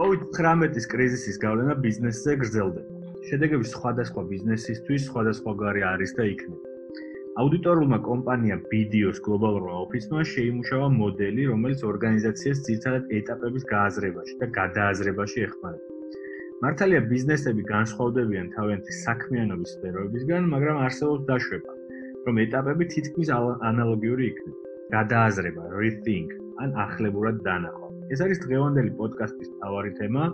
[0.00, 3.00] COVID-19-ის კრიზისის გავლენა ბიზნესზე გრძელდება.
[3.28, 6.70] შედეგები სხვადასხვა ბიზნესისთვის სხვადასხვაგვარი არის და იქნება.
[7.42, 15.88] აუდიტორულმა კომპანია BDO-ს გლობალურმა ოფისმა შეიმუშავა მოდელი, რომელიც ორგანიზაციას ძირითადად ეტაპების გააზრებაში და გადააზრებაში ეხმარება.
[16.64, 21.72] მართალია ბიზნესები განსხვავდებიან თავიანთი საქმიანობის სფეროებისგან, მაგრამ არსებობს დაშვება,
[22.24, 23.28] რომ ეტაპები თითქმის
[23.70, 24.58] ანალოგიური იქნება.
[24.96, 26.28] გადააზრება, rethink
[26.64, 27.79] ან ახლებურად დანახვა.
[28.10, 30.24] ეს არის დღევანდელი პოდკასტის მთავარი თემა.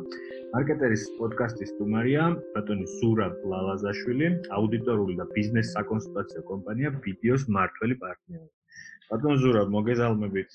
[0.53, 8.49] მარკეტერის პოდკასტის სტუმარია ბატონი ზურაბ ლალაზაშვილი, აუდიტორული და ბიზნეს საკონსულტაციო კომპანია BDO-ს მართველი პარტნიორი.
[9.11, 10.51] ბატონ ზურაბ, მოგესალმებით.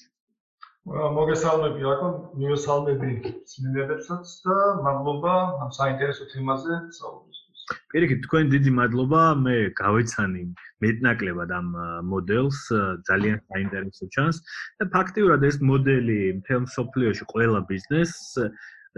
[0.89, 2.07] მოგესალმები, აკო,
[2.41, 3.09] მოგესალმები
[3.53, 7.30] სმინდებებსაც და მადლობა ამ საინტერესო თემაზე საუბრისთვის.
[7.91, 10.43] პირიქით, თქვენ დიდი მადლობა, მე გავეცანი
[10.83, 11.67] მეტნაკლებად ამ
[12.11, 12.59] მოდელს,
[13.09, 14.37] ძალიან საინტერესო ჩანს
[14.81, 18.39] და ფაქტიურად ეს მოდელი მთელ სოფლიოში ყველა ბიზნესს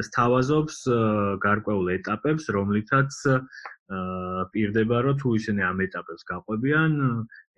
[0.02, 0.78] სთავაზობს
[1.44, 3.14] გარკვეულ ეტაპებს, რომლითაც
[4.54, 6.92] პირდება, რომ თუ ისინი ამ ეტაპებს გაყვებიან,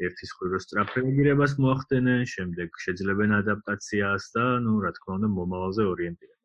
[0.04, 6.45] ერთის ხვიროს სწრაფ რეაგირებას მოახდენენ, შემდეგ შეძლებენ ადაპტაციას და, ну, რა თქმა უნდა, მომავალზე ორიენტირებას.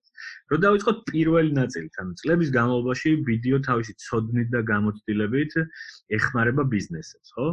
[0.53, 5.53] რო დავიწყოთ პირველი ნაწილით, ანუ წლების განმავლობაში ვიდეო თავისი ცოდნით და გამოცდილებით
[6.19, 7.47] ეხმარება ბიზნესებს, ხო?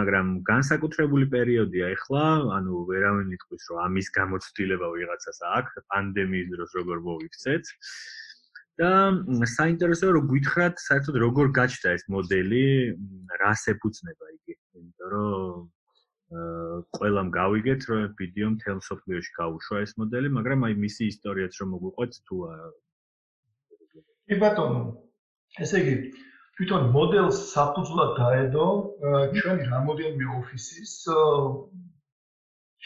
[0.00, 2.26] მაგრამ განსაკუთრებული პერიოდია ახლა,
[2.58, 7.74] ანუ ვერავინ იტყვის, რომ ამის გამოცდილება ვიღაცას აქვს პანდემიის დროს როგორ მოიქცეთ.
[8.76, 8.88] და
[9.48, 12.64] საინტერესოა რომ გითხრათ საერთოდ როგორ გაჩნდა ეს მოდელი,
[13.40, 15.62] რას ეფუძნება იგი, იმიტომ რომ
[16.26, 22.12] ყველამ გავიგეთ, რომ ვიდეო მთელ სოფლიოში გაუშვა ეს მოდელი, მაგრამ აი მისი ისტორიაც რომ მოგვიყვეთ
[22.26, 22.36] თუ
[24.26, 24.80] კი ბატონო.
[25.62, 25.94] ესე იგი,
[26.58, 28.66] თვითონ მოდელს საფუძვლად დაედო
[29.38, 30.94] ჩვენი რამოდენიმე ოფისის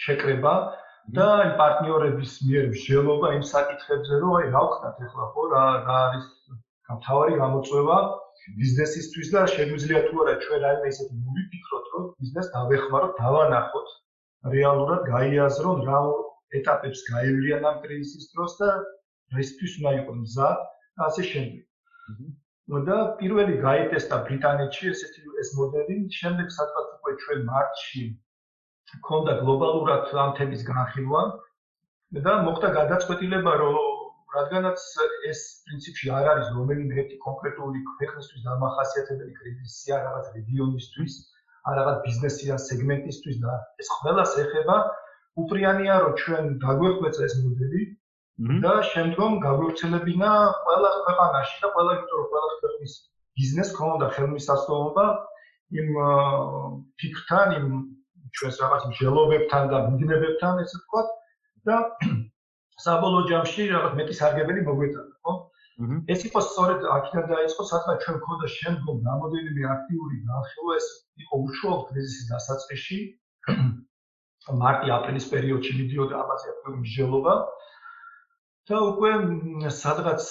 [0.05, 0.55] შეკრება
[1.17, 5.43] და აი პარტნიორების მიერ მსჯელობა იმ საკითხებზე, რომ აი რა ვქნათ ახლა ხო?
[5.55, 6.27] რა რა არის
[7.09, 7.99] თავარი გამოწვევა
[8.61, 13.89] ბიზნესისთვის და შეგვიძლია თუ არა ჩვენ რაიმე ისეთი მოვიფიქროთ, რომ ბიზნეს დავეხმაროთ, დავანახოთ
[14.55, 16.01] რეალურად გაიაზროთ რა
[16.61, 18.71] ეტაპებს გაივლიან ამ კრიზისის დროს და
[19.39, 20.51] რისთვის უნდა იყოს მზა
[20.97, 21.65] და ასე შემდეგ.
[22.89, 28.03] და პირველი გაიტესტა ბრიტანეთში ესეთი ეს მოდელი, შემდეგ სადღაც უკვე ჩვენ მარტში
[29.07, 31.23] ქონდა გლობალურად ამ თემის განხილვა
[32.27, 33.90] და მოხდა გადაწყვეტილება, რომ
[34.37, 34.81] რადგანაც
[35.31, 41.15] ეს პრინციპში არ არის რომელიმე ერთი კონკრეტული ქვეყნისთვის დამახასიათებელი კრიზისი, არ რაღაც რეგიონისთვის,
[41.71, 43.55] არ რაღაც ბიზნესი ან სეგმენტისთვის და
[43.85, 44.77] ეს ყველას ეხება,
[45.45, 47.83] უპრიანია რომ ჩვენ დაგვეხვეწა ეს მოდელი
[48.65, 50.31] და შემდგომ გაგვეცელებინა
[50.65, 52.93] ყველა ქვეყანაში და ყველა იმიტომ რომ ყველა ქვეყნის
[53.41, 55.07] ბიზნეს ქონდა ხელმისაწვდომობა
[55.81, 55.89] იმ
[57.01, 57.67] ფიქრთან, იმ
[58.39, 61.09] ჩვენს რაღაც მსჯელობებთან და მიგნებებთან, ესე ვთქვათ
[61.69, 61.77] და
[62.85, 65.35] საბოლოო ჯამში რაღაც მეტი სარგებელი მოგვეტანა, ხო?
[66.13, 70.89] ეს იყო სწორედ აქედან დაიწყო, სადღაც ჩვენ მქონდა შემდგომ რამოდენიმე აქტიური განხილვა, ეს
[71.25, 72.99] იყო უშუალოდ კრიზისის დასაწყისში.
[74.61, 77.35] მარტი-აპრილის პერიოდში მიდიოდა ამაზე აქტიური მსჯელობა.
[78.71, 79.11] და უკვე
[79.75, 80.27] სადღაც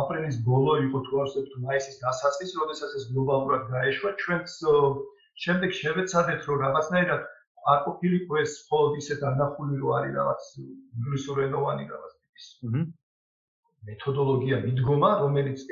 [0.00, 4.56] აპრილის ბოლო იყო თუ არ ვსებთ მაისის დასაწყისი, როდესაც ეს გლობალურად გაეშვა, ჩვენც
[5.44, 7.22] შემდეგ შევეცადეთ, რომ რაღაცნაირად
[7.72, 12.46] არ ყოფილიყო ეს მხოლოდ ისეთ ანახული რო არის რაღაც ინგლისურენოვანი რაღაც ტიპის
[13.88, 15.64] მეთოდოლოგია მიდგომა რომელიც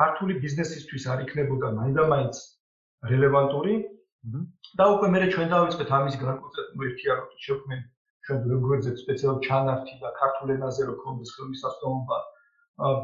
[0.00, 2.36] ქართული ბიზნესისთვის არ იქნებოდა მაინდა-მაინც
[3.12, 3.74] რელევანტური.
[4.78, 7.80] და უკვე მე ჩვენ დავიწყეთ ამის განკუთვნილ ერთიაროთ შექმენ
[8.26, 12.18] ჩვენ როგორიც სპეციალურ ჩანართი და ქართულ ენაზე რო კონდეს ხელმისაწვდომობა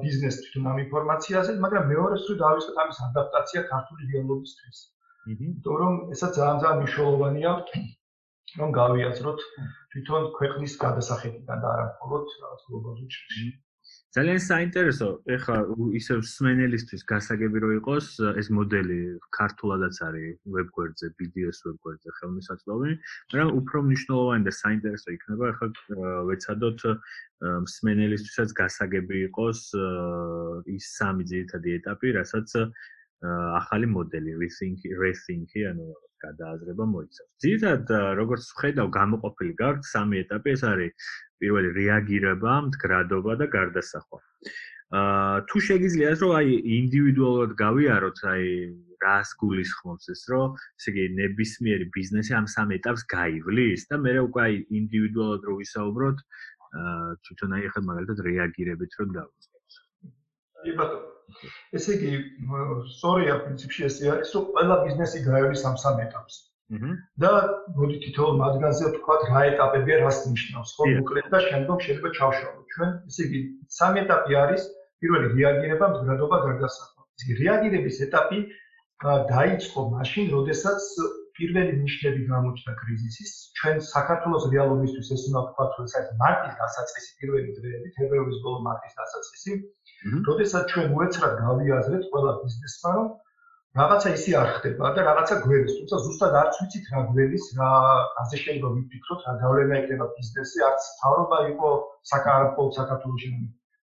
[0.03, 4.78] ბიზნეს თვითონ ამ ინფორმაციაზე, მაგრამ მეორე სულ დავიწყეთ ამის ადაპტაცია ქართული რეალობისთვის.
[5.34, 7.53] იმიტომ რომ ესაც ძალიან ძალიან მნიშვნელოვანია
[8.59, 9.41] რომ გავიაზროთ
[9.92, 13.48] თვითონ ქვეყნის გადასახადიდან და არა მხოლოდ რაღაც გლობალურ ჩრდილში.
[14.16, 15.56] ძალიან საინტერესო, ეხლა
[16.00, 18.06] ისე სმენელისთვის გასაგები რო იყოს
[18.41, 18.98] ეს მოდელი
[19.37, 22.92] ქართულადაც არის ვებგვერდზე, BDS ვებგვერდზე ხელმისაწვდომი,
[23.32, 25.69] მაგრამ უფრო მნიშვნელოვანი და საინტერესო იქნება ეხლა
[26.32, 26.81] ვეცადოთ
[27.76, 29.61] სმენელისთვისაც გასაგები იყოს
[30.76, 32.56] ის სამი ძირითადი ეტაპი, რასაც
[33.61, 35.87] ახალი მოდელი rethink rethink ანუ
[36.23, 37.31] გადააზრება მოიცავს.
[37.43, 40.93] ძირითადად როგორც ხედავ გამოყოფილი გაქვს სამი ეტაპი, ეს არის
[41.38, 44.19] პირველი რეაგირება, მდგრადობა და გარდასახვა.
[44.88, 48.44] აა თუ შეგიძლიათ რომ აი ინდივიდუალურად გავიაროთ აი
[49.05, 54.41] რას გულისხმობს ეს რომ ესე იგი ნებისმიერი ბიზნესი ამ სამ ეტაპს გაივლის და მე უკვე
[54.47, 56.19] აი ინდივიდუალურად რო ვისაუბროთ
[56.81, 56.97] აა
[57.29, 59.47] თვითონ აი ხა მაგალითად რეაგირებით რომ დავიწყოთ.
[60.64, 61.08] კი ბატონო
[61.78, 62.12] ესე იგი
[62.93, 66.37] სწორია პრინციპში ესე არის რომ ყველა ბიზნესი გაივლის ამ სამ ეტაპს.
[67.25, 67.32] და
[67.81, 70.72] მოდი თითოეულ მათგანზე ვთქვათ რა ეტაპებია რას ნიშნავს.
[70.78, 72.64] ხო მოკლედ და შემდგომ შეიძლება ჩავშალოთ.
[72.75, 73.40] ჩვენ ესე იგი
[73.76, 74.66] სამი ეტაპი არის
[75.00, 77.02] პირველი რეაგირება მდგრადობა გარდასახვა.
[77.16, 78.38] ეს რეაგირების ეტაპი
[79.32, 80.82] დაიწყო მაშინ, როდესაც
[81.38, 83.31] პირველი ნიშნები გამოჩნდა კრიზისის.
[83.58, 88.94] ჩვენ საქართველოს რეალობისთვის ეს უნდა ვთქვათ, რომ ეს მარტის დასაწყისი პირველი დღეები, თებერვლის ბოლო მარტის
[89.00, 89.52] დასაწყისი.
[90.29, 93.08] როდესაც ჩვენ უეცრად გავიაზრეთ ყველა ბიზნესმა, რომ
[93.79, 97.70] რაღაცა ისე არ ხდება და რაღაცა გვერის, თუმცა ზუსტად არც ვიცით რა გვერის, რა
[98.23, 101.70] ასე შეიძლება ვიფიქროთ, რა გავლენა ექნება ბიზნესზე, არც თავრობა იყო
[102.12, 103.31] საკარაფო საქართველოსში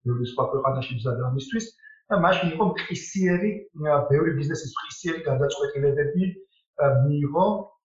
[0.09, 1.67] ბევრი სხვა ქვეყანაში მზად ამისთვის
[2.09, 3.51] და მაშინ იყო მყისიერი,
[4.11, 6.25] ბევრი ბიზნესის მყისიერი გადაწყვეტილებები
[6.79, 7.47] მიიღო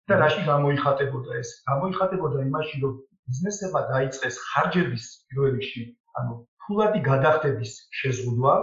[0.10, 1.50] და რაში გამოიხატებოდა ეს?
[1.69, 2.94] გამოიხატებოდა იმაში, რომ
[3.30, 5.83] ბიზნესებმა დაიწყეს ხარჯების პირველ რიგში,
[6.19, 6.31] ანუ
[6.66, 8.56] ფულადი გადახდების შეზღუდვა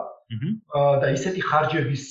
[1.03, 2.05] და ისეთი ხარჯების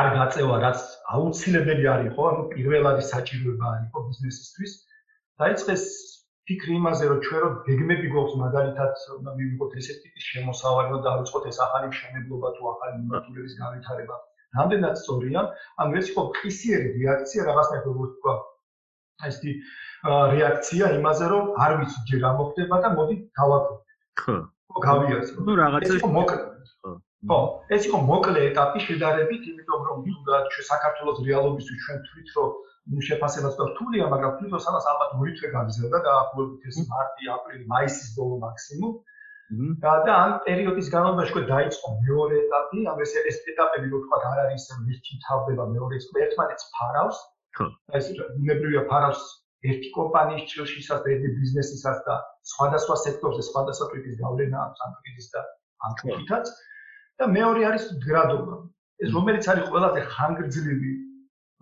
[0.00, 0.78] არ გაწევა, რაც
[1.16, 4.72] აუცილებელი არ იყო, ანუ პირველადი საჭიროება არ იყო ბიზნესისთვის.
[5.42, 5.84] დაიწყეს
[6.46, 11.44] ფიქრი იმაზე, რომ ჩვენ რო გეგმები გვაქვს, მაგალითად, უნდა მივიღოთ ესეთი ტიპის შემოსავალი, რომ დავიწყოთ
[11.50, 14.16] ეს ახალი მშენებლობა თუ ახალი მიმართულების განვითარება.
[14.58, 15.40] რამდენად სწორია?
[15.82, 18.34] ანუ ეს იყო ფისიერი რეაქცია რაღაცნაირად როგორ თქვა.
[19.28, 19.52] ესეთი
[20.06, 23.74] რეაქცია იმაზე, რომ არ ვიცი ჯერ რა მოხდება და მოდი გავაკეთო.
[24.20, 24.36] ხო.
[24.72, 25.38] ხო, გავიაზრო.
[25.46, 26.36] ნუ რაღაცა მოკლე.
[26.84, 26.90] ხო.
[27.26, 27.40] ხო,
[27.74, 32.50] ეს იყო მოკლე ეტაპი შედარებით, იმიტომ რომ თუნდაც ჩვენ საქართველოს რეალობისთვის ჩვენ თვით რომ
[32.92, 36.76] ნუ შეფასებაც და რთულია, მაგრამ თვით რომ სადაც ალბათ ორი თვე გაგზელდა და ახლობთ ეს
[36.92, 38.94] მარტი, აპრილი, მაისის ბოლო მაქსიმუმ.
[39.82, 44.38] და ამ პერიოდის განმავლობაში უკვე დაიწყო მეორე ეტაპი, ანუ ეს ეს ეტაპები რო თქვა არ
[44.44, 47.18] არის ისე ერთი თავდება მეორე ის ერთმანეთს ფარავს.
[47.56, 47.66] ხო.
[47.98, 48.04] ეს
[48.42, 49.22] უნებრივია ფარავს
[49.70, 52.14] ერთი კომპანიის ჭრილშისაც და ერთი ბიზნესისაც და
[52.52, 55.40] სხვადასხვა სექტორზე სხვადასხვა ტიპის გავლენა აქვს ამ კრიზისის და
[55.86, 56.44] ამ თვითაც.
[57.18, 58.56] და მეორე არის გრადობა.
[59.04, 60.90] ეს რომელიც არის ყველაზე ხანგრძლივი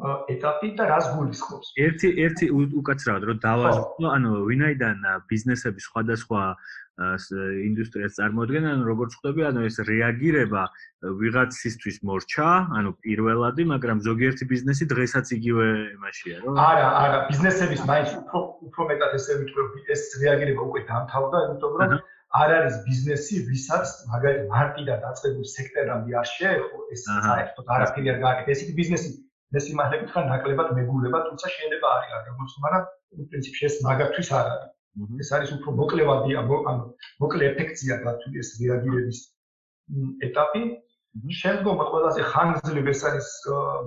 [0.02, 1.68] ეტაპი და რას გულისხმობს?
[1.78, 4.96] ერთი ერთი უკაცრავად რომ დავაზრდო, ანუ ვინაიდან
[5.30, 6.42] ბიზნესები სხვადასხვა
[6.94, 10.62] ინდუსტრიას წარმოადგენენ, ანუ როგორც ხვდები, ანუ ეს რეაგირება
[11.22, 12.48] ვიღაცისთვის მორჩა,
[12.78, 18.38] ანუ პირველადი, მაგრამ ზოგიერთი ბიზნესი დღესაც იგივე იმაშია, რომ არა, არა, ბიზნესების მაინც უფრო
[18.70, 21.98] უფრო მეტად ესე ვიტყვი, ეს რეაგირება უკვე დამთავრდა, იმიტომ რომ
[22.34, 28.50] არ არის ბიზნესი, ვისაც მაგალითად მარტიდან დაწყებული სექტორამდე არ შეეხო, ეს საერთოდ არაფერი არ გააკეთე.
[28.54, 29.08] ესეთი ბიზნესი
[29.58, 32.84] ეს იმართებით ხარ ნაკლებად მეგულება, თუმცა შეიძლება არის არ გამოცნო, მაგრამ
[33.30, 34.70] პრინციპში ეს მაგათთვის არ არის.
[35.22, 36.38] ეს არის უფრო მოკლევადია,
[36.70, 36.84] ანუ
[37.22, 39.18] მოკლე ეფექტია გათვლი ეს რეაგირების
[40.28, 40.62] ეტაპი.
[41.38, 43.28] შემდგომ ყველაზე ხანგრძლივი ეს არის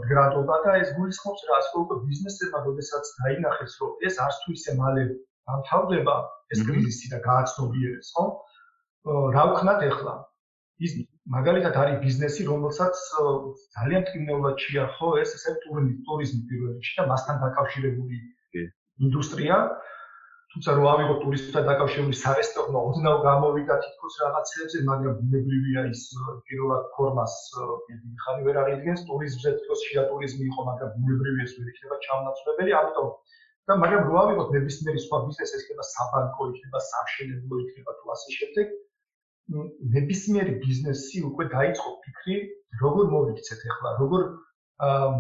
[0.10, 4.72] გრადობა და ეს გულისხმობს რა, ასე რომ ბიზნესებმა შესაძაც დაინახეს, რომ ეს არც თუ ისე
[4.82, 5.04] მალე
[5.48, 6.16] დამთავრდება
[6.54, 8.26] ეს კრიზისი და გააცნობიერებს, ხო?
[9.36, 10.16] რა ვქნათ ახლა?
[10.86, 10.92] ის
[11.28, 13.00] მაგალითად არის ბიზნესი, რომელსაც
[13.76, 18.18] ძალიან ტკივნეულად შეახო ეს ესე ტურიზმი, ტურიზმი პირველ რიგში და მასთან დაკავშირებული
[19.08, 19.58] ინდუსტრია.
[20.54, 26.02] თუმცა რო ავიღო ტურისტთან დაკავშირებული სარესტორნო, ოდნავ გამოვიდა თითქოს რაღაცებზე, მაგრამ ბუნებრივია ის
[26.48, 27.36] პირველად ფორმას
[28.24, 33.08] ხანი ვერ აღიდგენს ტურიზმზე, თქოს შია ტურიზმი იყო, მაგრამ ბუნებრივია ეს ვერ იქნება ჩამონაცვლებელი, ამიტომ
[33.68, 38.30] და მაგრამ რო ავიღოთ ნებისმიერი სხვა ბიზნესი, ეს იქნება საბანკო, იქნება სამშენებლო, იქნება თუ ასე
[38.40, 38.68] შემდეგ.
[39.48, 42.38] ნებისმიერი ბიზნესი უკვე დაიწყო ფიქრი,
[42.84, 44.24] როგორ მოვიქცეთ ახლა, როგორ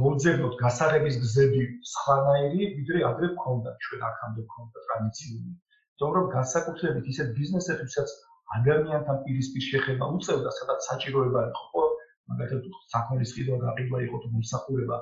[0.01, 5.53] მოძებნოთ გასაღების გზები სხვანაირი, ვიდრე ადრე გქონდა ჩვენ აქამდე გქონდა ტრადიციული.
[5.97, 8.09] თუმცა რომ განსაკუთრებით ისეთ ბიზნესებსაც
[8.57, 11.85] ადამიანთან პირისპირ შეხება უწევდა, სადაც საჭიროება იყო,
[12.31, 14.97] მაგალითად საქმის ყიდვა გაყიდვა იყო თუ მოსახურება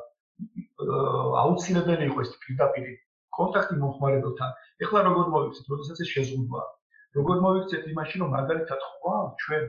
[1.44, 2.88] აუცილებელი იყო ეს პირდაპირ
[3.36, 4.50] კონტაქტი მომხმარებელთან.
[4.86, 6.68] ეხლა როგორ მოვიქცეთ, როდესაც ეს შეზღუდვაა?
[7.18, 9.64] როგორ მოვიქცეთ იმაში, რომ მაგალითად ხვალ ჩვენ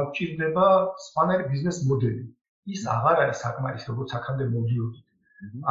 [0.00, 0.66] აღჭირდება
[1.08, 2.24] სპანერი ბიზნეს მოდელი.
[2.74, 5.04] ის აღარ არის საკმარის, როგორც აქამდე მოდიოდით.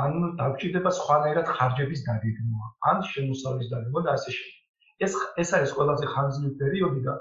[0.01, 4.57] ან აღჭირდება სხვანაირად ხარჯების დაგეგმვა, ან შემოსავლის დაგეგმვა და ასე შემდეგ.
[5.05, 7.15] ეს ეს არის ყველაზე ხანგრძლივი პერიოდი და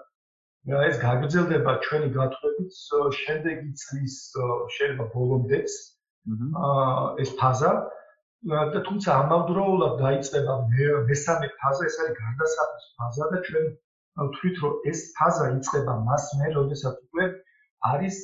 [0.91, 2.79] ეს გაგრძელდება ჩვენი გათვლებით
[3.23, 4.15] შემდეგი წლის
[4.77, 5.75] შეიძლება ბოლომდეც.
[6.69, 7.73] აა ეს ფაზა
[8.73, 10.55] და თუმცა ამავდროულად დაიწყება
[11.11, 13.67] მესამე ფაზა, ეს არის გარდასახვის ფაზა და ჩვენ
[14.17, 17.25] ვთვლით, რომ ეს ფაზა იწყება მას მე, როდესაც უკვე
[17.93, 18.17] არის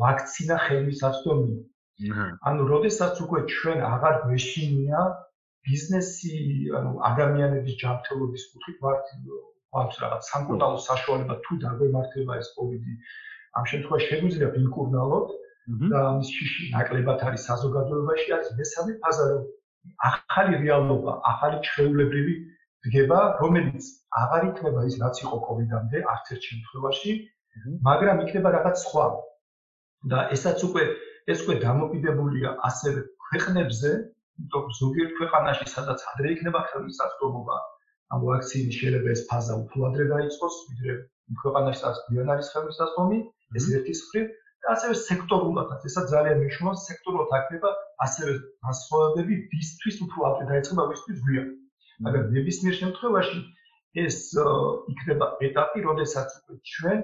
[0.00, 1.56] ვაქცინა ხელმისაწვდომი.
[2.48, 5.00] ანუ როდესაც უკვე ჩვენ აღარ გვეშინია
[5.66, 6.34] ბიზნესი,
[6.78, 9.04] ანუ ადამიანების ჯანმრთელობის კუთხით ვართ
[9.76, 12.92] ვართ რაღაც სამკურნალო საშუალება თუ დაგვემართება ეს კოვიდი.
[13.56, 15.28] ამ შემთხვევაში შეგვიძლია ვინკურნალოთ
[15.92, 19.44] და მის შიში ნაკლებად არის საზოგადოებაში არის მესამე ფაზა რომ
[20.10, 22.34] ახალი რეალობა, ახალი ჩვეულებრივი
[22.86, 23.86] დგება, რომელიც
[24.22, 27.12] აღარ იქნება ის რაც იყო კოვიდამდე არც ერთ შემთხვევაში,
[27.88, 29.06] მაგრამ იქნება რაღაც სხვა.
[30.10, 30.82] და ესაც უკვე
[31.32, 33.90] ეს უკვე დამოკიდებულია ასევე ქვეყნებზე,
[34.40, 37.56] იმიტომ ზოგიერთ ქვეყანაში სადაც ადრე იქნება ხელმისაწვდომობა
[38.14, 40.92] ამ ვაქცინის შეიძლება ეს ფაზა უფრო ადრე დაიწყოს, ვიდრე
[41.42, 43.18] ქვეყანაში სადაც გვიან არის ხელმისაწვდომი.
[43.56, 44.26] ეს ერთის მხრივ
[44.62, 47.70] და ასევე სექტორულადაც, ესაც ძალიან მნიშვნელოვანია, სექტორულად აქნება
[48.06, 48.32] ასევე
[48.66, 51.48] განსხვავებები, ვისთვის უფრო ადრე დაიწყება, ვისთვის გვიან.
[52.04, 53.38] მაგრამ ნებისმიერ შემთხვევაში
[54.04, 54.18] ეს
[54.92, 56.98] იქნება ეტაპი, როდესაც უკვე ჩვენ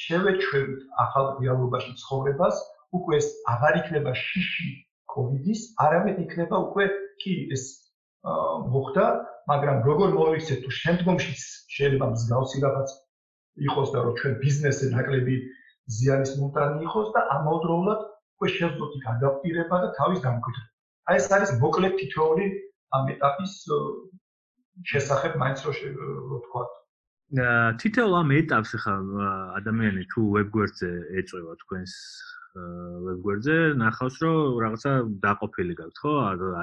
[0.00, 2.60] შევეჩვევით ახალ რეალობაში ცხოვრებას,
[2.98, 4.68] უკვე ეს აღარ იქნება შიში
[5.14, 6.86] კოვიდის, არამედ იქნება უკვე
[7.22, 7.64] კი ეს
[8.74, 9.06] მოხდა,
[9.50, 11.34] მაგრამ როგორ მოვიქცეთ თუ შემდგომში
[11.76, 12.94] შეიძლება მსგავსი რაღაც
[13.66, 15.36] იყოს და რომ ჩვენ ბიზნესზე ნაკლები
[15.96, 18.00] ზიანის მომტანი იყოს და ამავდროულად
[18.36, 20.70] უკვე შევძლოთ იქ ადაპტირება და თავის დამკვიდრება.
[21.10, 22.46] აი ეს არის მოკლედ თითოეული
[22.98, 23.54] ამ ეტაპის
[24.84, 26.62] შესახებ მაინც რო თქვა.
[27.82, 28.94] თითოეულ ამ ეტაპს ხა
[29.58, 30.90] ადამიანი თუ ვებგვერდზე
[31.22, 31.92] ეწევა თქვენს
[32.56, 34.92] ვებგვერდზე ნახავს რომ რაღაცა
[35.24, 36.12] დაყოფილი გაქვთ ხო?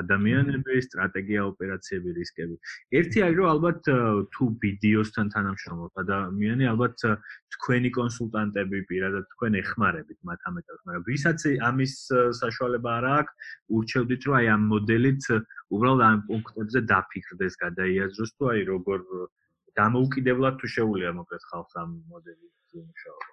[0.02, 2.56] ადამიანები სტრატეგია ოპერაციები რისკები.
[3.00, 3.80] ერთი არის რომ ალბათ
[4.34, 6.98] თუ ვიდეოსთან თანამშრომლობ ადამიანი ალბათ
[7.56, 11.94] თქვენი კონსულტანტები პირადად თქვენ ეხმარებით მათ ამ ეტაპს მაგრამ ვისაც ამის
[12.42, 15.24] საშუალება არ აქვს ურჩევდით რომ აი ამ მოდელით
[15.78, 19.00] უბრალოდ ამ პუნქტებზე დაფიქრდეს გადაიაზროს თუ აი როგორ
[19.82, 23.33] დამოუკიდებლად თუ შეუულია მოკლედ ხალხს ამ მოდელით იმუშავა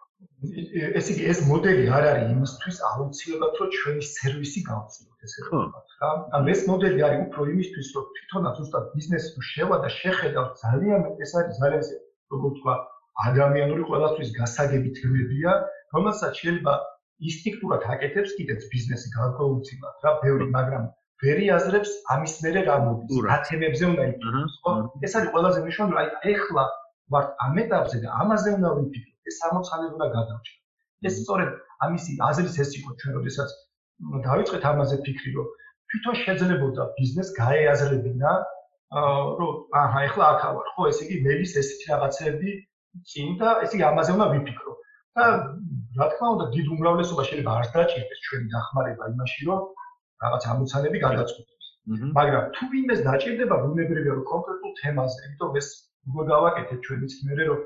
[0.98, 6.12] ესე იგი ეს მოდელი არ არის იმისთვის აუცილებლად რომ ჩვენი სერვისი გავწიოთ ესე რა.
[6.38, 11.02] ან ეს მოდელი არის უფრო იმისთვის რომ თვითონაც უბრალოდ ბიზნესი თუ შევა და შეხედავ ძალიან
[11.26, 11.82] ეს არის ძალიან
[12.32, 12.74] როგორ ვთქვა
[13.26, 15.52] ადამიანური ყველასთვის გასაგები თემებია,
[15.94, 16.74] რომელსაც შეიძლება
[17.30, 20.84] ინსტინქტურად აკეთებს კიდეც ბიზნესი გარკვეულწილად რა, ბევრი, მაგრამ
[21.24, 23.20] ვერი აზრებს ამის მერე რა მოდის.
[23.28, 24.72] რა თემებზე უნდა იფიქროს, ხო?
[25.04, 26.64] ეს არის ყველაზე მნიშვნელოვანი, აი ეხლა
[27.12, 29.09] ვართ ამ ეტაპზე და ამაზე უნდა ვიფიქროთ.
[29.30, 30.56] ეს სამოცალე უნდა გადავჭრა.
[31.08, 31.50] ეს სწორედ
[31.86, 33.50] ამისი აზრის ეს იყო ჩვენ როდესაც
[34.26, 35.46] დავიწყეთ ამაზე ფიქრი, რომ
[35.90, 38.32] თვითონ შეძლებოდა ბიზნეს გაეაზრებინა,
[39.40, 42.50] რომ აჰა, ეხლა აქ ავარ, ხო, ესე იგი მელის ესეთი რაღაცები
[43.10, 44.72] წინ და ესე იგი ამაზე უნდა ვიფიქრო.
[45.18, 45.24] და
[45.98, 49.60] რა თქმა უნდა, დიდ უმრავლესობა შეიძლება არ დაჭირდეს ჩვენი დახმარება იმაში, რომ
[50.24, 51.66] რაღაც ამოცანები გადაწყვეტოს.
[52.18, 55.68] მაგრამ თუ ვინმეს დაჭირდება ბუნებრივია რომ კონკრეტულ თემაზე, იმიტომ ეს
[56.08, 57.60] უკვე გავაკეთეთ ჩვენიც მერე რომ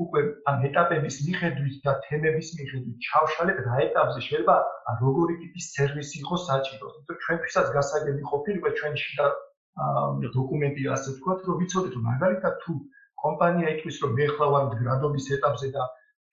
[0.00, 0.20] უკვე
[0.50, 4.56] ამ ეტაპების მიხედვით და თემების მიხედვით ჩავშალეთ რა ეტაპზე შეიძლება
[5.02, 6.86] როგორი ტიპის სერვისი იყოს საჭირო.
[6.92, 9.26] იმიტომ ჩვენთვისაც გასაგები ყოფილიყო ჩვენი შიდა
[10.36, 12.72] დოკუმენტი ასე ვთქვათ, რომ ვიცოდეთ რომ მაგალითად თუ
[13.24, 15.82] კომპანია იტყვის რომ მე ხლა ვარ მდგრადობის ეტაპზე და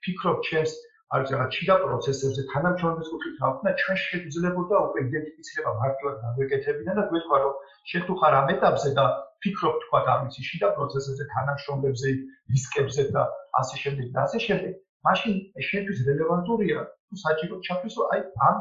[0.03, 0.73] ფიქრობ ჩემს
[1.17, 7.03] არის რაღაც შიდა პროცესებზე თანამშრომლობის კუთხით რა ვქნა ჩვენ შეგვიძლებოდა უკვე იდენტიფიცირება მარტივად დაგვეკეთებინა და
[7.09, 7.55] გვეთქვა რომ
[7.91, 9.05] შენ თუ ხარ ამ ეტაპზე და
[9.45, 12.13] ფიქრობ თქვა ამისი შიდა პროცესებზე თანამშრომლებზე
[12.53, 13.23] რისკებზე და
[13.61, 14.73] ასე შემდეგ და ასე შემდეგ
[15.07, 15.35] მაშინ
[15.69, 18.57] შენთვის რელევანტურია თუ საჭირო ჩაფრისო აი ამ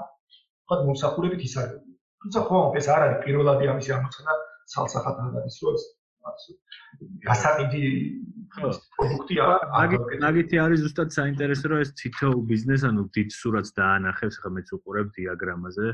[0.64, 4.35] თქვა მოსახურებით ისარგებლო თუმცა ხო ეს არ არის პირველადი ამისი ამოცანა
[4.73, 5.76] სალსახად არის რომ
[7.28, 7.82] გასაყიდი
[8.54, 9.44] პროდუქტია.
[10.25, 15.08] მაგითი არის ზუსტად საინტერესო რომ ეს თითოეულ ბიზნეს ანუ დიდ სურათს დაანახებს, ხა მეც უყურებ
[15.18, 15.88] დიაგრამაზე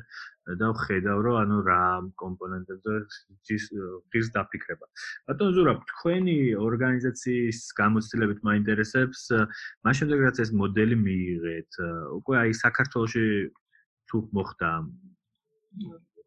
[0.61, 1.83] და ვხედავ რომ ანუ რა
[2.23, 2.95] კომპონენტებზე
[4.21, 4.87] ის დაფიქრება.
[5.29, 6.39] ბატონ ზურაბ, თქვენი
[6.69, 9.21] ორგანიზაციის გამოცდილებით მაინტერესებს,
[9.85, 11.71] მას შემდეგ რაც ეს მოდელი მიიღეთ,
[12.23, 13.27] უკვე აი საქართველოში
[14.09, 14.71] თუ მოხდა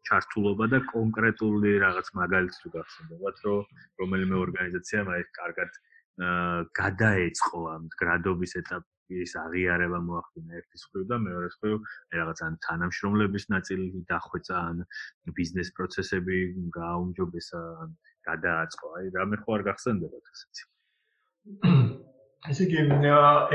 [0.08, 3.62] ჩართულობა და კონკრეტული რაღაც მაგალითი თუ გახსენებათ, რომ
[4.02, 5.80] რომელიმე ორგანიზაციამ აი კარგად
[6.18, 11.76] გადაეწყო ამ გრადობის ეტაპის აღიარება მოახდინა ერთის მხრივ და მეორეს მხრივ
[12.18, 14.82] რაღაც ან თანამშრომლების ნაწილი დახვეწა ან
[15.38, 16.38] ბიზნეს პროცესები
[16.78, 17.94] გააუმჯობესა ან
[18.28, 18.86] გადააწყო.
[18.98, 20.64] აი რამე ხო არ გახსენდებათ ესეთი.
[22.50, 22.76] ესე იგი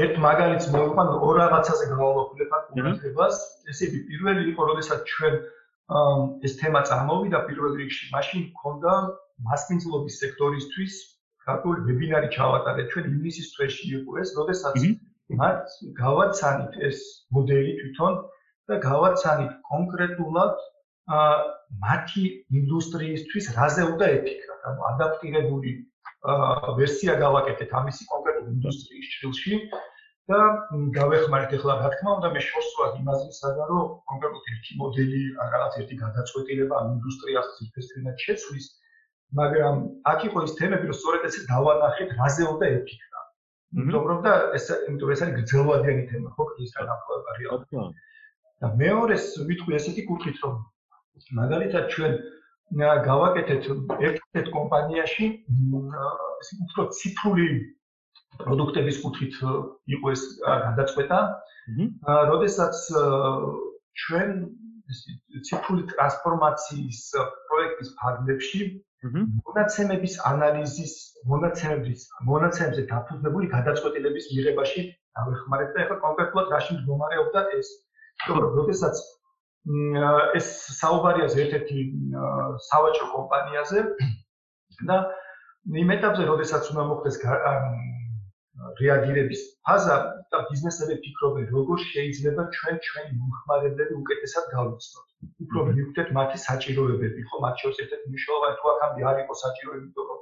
[0.03, 3.35] ერთ მაგალითს მე ვიყავ ორ რაღაცაზე გავავალოთ კონკრეტებას.
[3.71, 5.35] ესე იგი პირველი იყო როდესაც ჩვენ
[6.47, 8.93] ეს თემა წარმოვიდა პირველ რიგში, მაშინ მქონდა
[9.47, 10.93] მასპინძლობის სექტორისთვის
[11.47, 14.75] გარკვეული ვებინარი ჩავატარეთ ჩვენ ივნისის თვეში იყო ეს, როდესაც
[15.41, 16.99] მათ გავაცანით ეს
[17.35, 18.13] მოდელი თვითონ
[18.71, 20.61] და გავაცანით კონკრეტულად
[21.13, 21.21] ა
[21.83, 22.25] მათი
[22.59, 25.71] ინდუსტრიისთვის რაზე უნდა ეფიქრა, ანუ ადაპტირებული
[26.79, 29.57] ვერსია გავაკეთეთ ამისი კონკრეტული ინდუსტრიის ჭრილში
[30.31, 30.39] და
[30.95, 35.21] გავეხმარეთ ახლა რა თქმა უნდა მე შორს ვარ იმაზე სადაც რომ კონკრეტულად ერთი მოდელი
[35.55, 38.67] რაღაც ერთი გადაწყვეტილება ამ ინდუსტრიას ძირფესკრინად შეცვლის
[39.39, 39.81] მაგრამ
[40.13, 43.21] აქ იყო ის თემები რომ სწორედ ესე დავანახეთ რაზე უნდა ეფიქრა
[43.81, 47.93] იმიტომ რომ და ეს იმიტომ ეს არის გრძელვადიანი თემა ხო ის განახლება რეალურად
[48.63, 50.55] და მეორეს ვიტყვი ესეთი კუთხით რომ
[51.43, 52.13] მაგალითად ჩვენ
[53.11, 53.63] გავაკეთეთ
[54.07, 55.25] ერთ-ერთ კომპანიაში
[56.41, 57.47] ეს უფრო ციფრული
[58.41, 59.33] პროდუქტების კუთხით
[59.95, 61.19] იყო ეს გადაწყვეტა.
[62.13, 62.75] აა, როდესაც
[64.03, 64.29] ჩვენ
[65.47, 66.99] ციფრული ტრანსფორმაციის
[67.47, 68.61] პროექტის ფარგლებში
[69.03, 70.93] მონაცემების ანალიზის,
[71.31, 74.83] მონაცემების მონაცემებზე დაფუძნებული გადაწყვეტილების მიღებაში
[75.17, 77.67] დავეხმარეთ და ახლა კონკრეტულად რაში მდგომარეობდა ეს.
[78.23, 78.95] თუმცა, როდესაც
[80.39, 80.47] ეს
[80.79, 81.79] საუბარია ერთ-ერთი
[82.69, 83.83] სავაჭრო კომპანიაზე
[84.89, 84.97] და
[85.83, 87.17] იმ ეტაპზე, როდესაც უნდა მოხდეს
[88.79, 89.95] რეაგირების ფაზა
[90.33, 95.07] და ბიზნესები ფიქრობენ, როგორ შეიძლება ჩვენ ჩვენი მომხმარებლები უკეთესად გავიცნოთ.
[95.45, 100.05] უფრო მივხვდეთ მათი საჭიროებები, ხო, მათ შორის ერთ-ერთი მნიშვნელოვანი თუ აქამდე არ იყო საჭირო, იმიტომ
[100.11, 100.21] რომ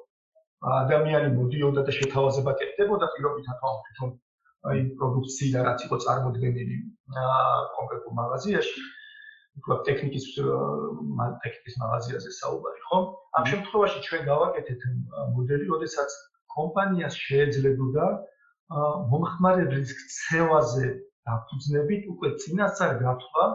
[0.79, 4.09] ადამიანი მოდიოდა და შეთავაზება კეთდებოდა პირობითად ხო, თვითონ
[4.71, 6.75] აი პროდუქცია რაც იყო წარმოქმნილი
[7.75, 8.81] კონკრეტულ მაღაზიაში,
[9.59, 10.25] უფრო ტექნიკის
[11.43, 12.99] ტექნიკის მაღაზიაზე საუბარი, ხო?
[13.37, 14.79] ამ შემთხვევაში ჩვენ გავაკეთეთ
[15.35, 16.09] მოდელი, როდესაც
[16.55, 18.05] კომპანიას შეეძლებოდა
[19.11, 20.87] მომხმარებლის ქცევაზე
[21.29, 23.45] დაფუძნებით უკვე წინასწარ გათვლა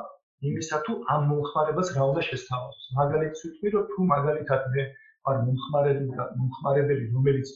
[0.49, 2.87] იმისა თუ ამ მომხმარებას რა უნდა შესთავაზოს.
[3.01, 4.83] მაგალითად ვთქვი, რომ თუ მაგალითად მე
[5.27, 7.49] ვარ მომხმარებელი და მომხმარებელი, რომელიც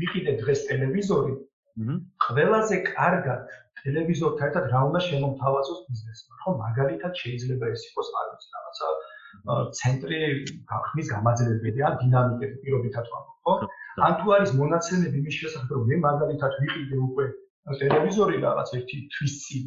[0.00, 1.34] ვიყიდე დღეს ტელევიზორი,
[2.26, 3.42] ყველაზე კარგად
[3.82, 6.32] ტელევიზორთან ერთად რა უნდა შემომთავაზოს ბიზნესმა.
[6.42, 8.86] ხო, მაგალითად შეიძლება ეს იყოს, არ ვიცი, რაღაცა
[9.80, 10.18] ცენტრი
[10.86, 13.54] ხმის გამაძლებელი ან დინამიკები პირობითად ვამბობ, ხო?
[14.06, 17.26] ან თუ არის მონაცემები მის შესახებ, რომ მე მაგალითად ვიყიდე უკვე
[17.82, 19.64] ტელევიზორი რაღაც ერთი თვის წინ,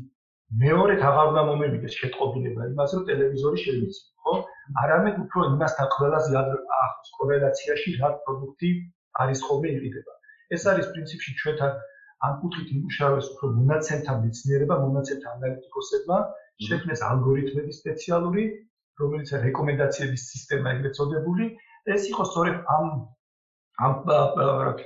[0.61, 4.33] მეორედ აღარ უნდა მომემიგეს შეტყობინება იმას, რომ ტელევიზორი შემიცი, ხო?
[4.83, 8.71] არამედ უფრო იმასთან ყველაზე ახლოს კორელაციაში რა პროდუქტი
[9.23, 10.13] არის ხოლმე იყიდება.
[10.55, 11.71] ეს არის პრინციპში ჩვენთან
[12.27, 16.17] ამ კუთხით იმუშავეს უფრო მონაცემთა მეცნიერება, მონაცემთა ანალიტიკოსებმა,
[16.67, 18.43] შექმნეს ალგორითმები სპეციალური,
[19.01, 21.45] რომელიც რეკომენდაციების სისტემა ეგრეთ წოდებული,
[21.95, 22.87] ეს იყო სწორედ ამ
[23.85, 23.93] ამ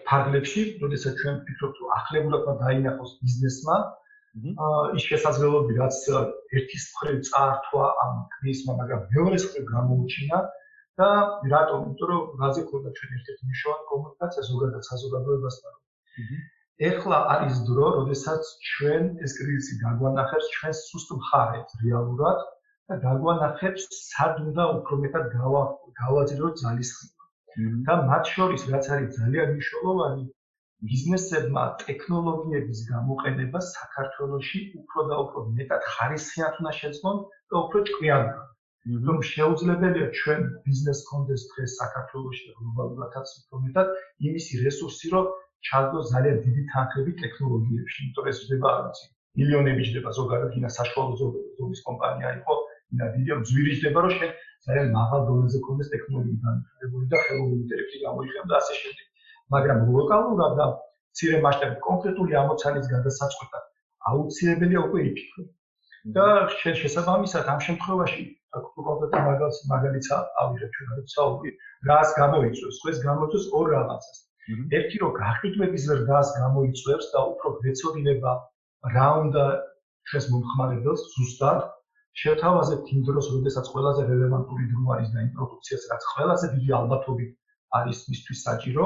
[0.08, 3.78] ფარგლებში, როდესაც ჩვენ ვფიქრობთ, რომ ახლებურად დაინახოს ბიზნესმა,
[4.36, 5.98] აა ის შესაძლებლობები, რაც
[6.60, 10.40] ერთის მხრივ წაართვა ამ კრიზისმა, მაგრამ მეორეს მხრივ გამოუჩინა
[11.00, 11.08] და
[11.54, 11.80] რატომ?
[11.86, 15.74] იმიტომ რომ რაზე ქონდა ჩვენ ერთ-ერთი მნიშვნელოვანი კომუნიკაცია ზოგადად საზოგადოებასთან.
[16.90, 22.40] ეხლა არის დრო, როდესაც ჩვენ ეს კრიზისი გაგვანახებს ჩვენს სუსტ მხარეს რეალურად
[22.92, 25.26] და გაგვანახებს სად უნდა უფრო მეტად
[26.02, 27.15] გავაძლიეროთ ძალისხმევა.
[27.88, 30.24] და მათ შორის რაც არის ძალიან მნიშვნელოვანი
[30.92, 37.18] ბიზნესებმა ტექნოლოგიების გამოყენება საქართველოში უფრო და უფრო მეტად ხარისხიან უნდა შეძლონ
[37.50, 38.44] და უფრო ჭკვიანად.
[39.08, 43.88] რომ შეუძლებელია ჩვენ ბიზნეს კონდეს დღეს საქართველოში და გლობალურადაც უფრო მეტად
[44.30, 45.26] იმისი რესურსი, რომ
[45.70, 49.08] ჩადოს ძალიან დიდი თანხები ტექნოლოგიებში, იმიტომ რომ ეს ხდება არ ვიცი,
[49.40, 51.14] მილიონები ჯდება ზოგადად ინა საშუალო
[51.58, 54.32] ზომის კომპანია იყო, ინა დიდი ძვირი ჯდება, რომ შენ
[54.66, 59.06] ძალიან მაღალ დონეზე ქონდეს ტექნოლოგიური განვითარებული და ხელოვნური ინტელექტი გამოიყენა და ასე შემდეგ.
[59.56, 60.66] მაგრამ ლოკალურად და
[61.18, 63.64] ცირე მასშტაბით კონკრეტული ამოცანის გადასაწყვეტად
[64.12, 65.44] აუცილებელია უკვე იფიქრო.
[66.16, 66.26] და
[66.62, 68.24] შესაბამისად ამ შემთხვევაში
[68.56, 71.52] კონკრეტულ მაგალითს მაგალითს ავიღებ ჩვენ რა საუბრი
[71.90, 74.20] რას გამოიწვევს ეს გამოიწვევს ორ რაღაცას
[74.80, 78.34] ერთი რომ გაყიდვების ზრდას გამოიწვევს და უფრო ვეცოდინება
[78.98, 79.46] რა უნდა
[80.12, 81.66] ჩვენს მომხმარებელს ზუსტად
[82.22, 87.32] შევთავაზებთ იმ დროს, როდესაც ყველაზე რელევანტური დრო არის და იმ პროდუქციას, რაც ყველაზე დიდი ალბათობით
[87.80, 88.86] არის მისთვის საჭირო.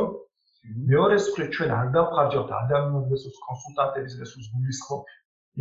[0.91, 5.01] მეორე მხრივ ჩვენ არ დავხარჯავთ ადამიანურ რესურს, კონსულტანტების რესურს გულისხმობ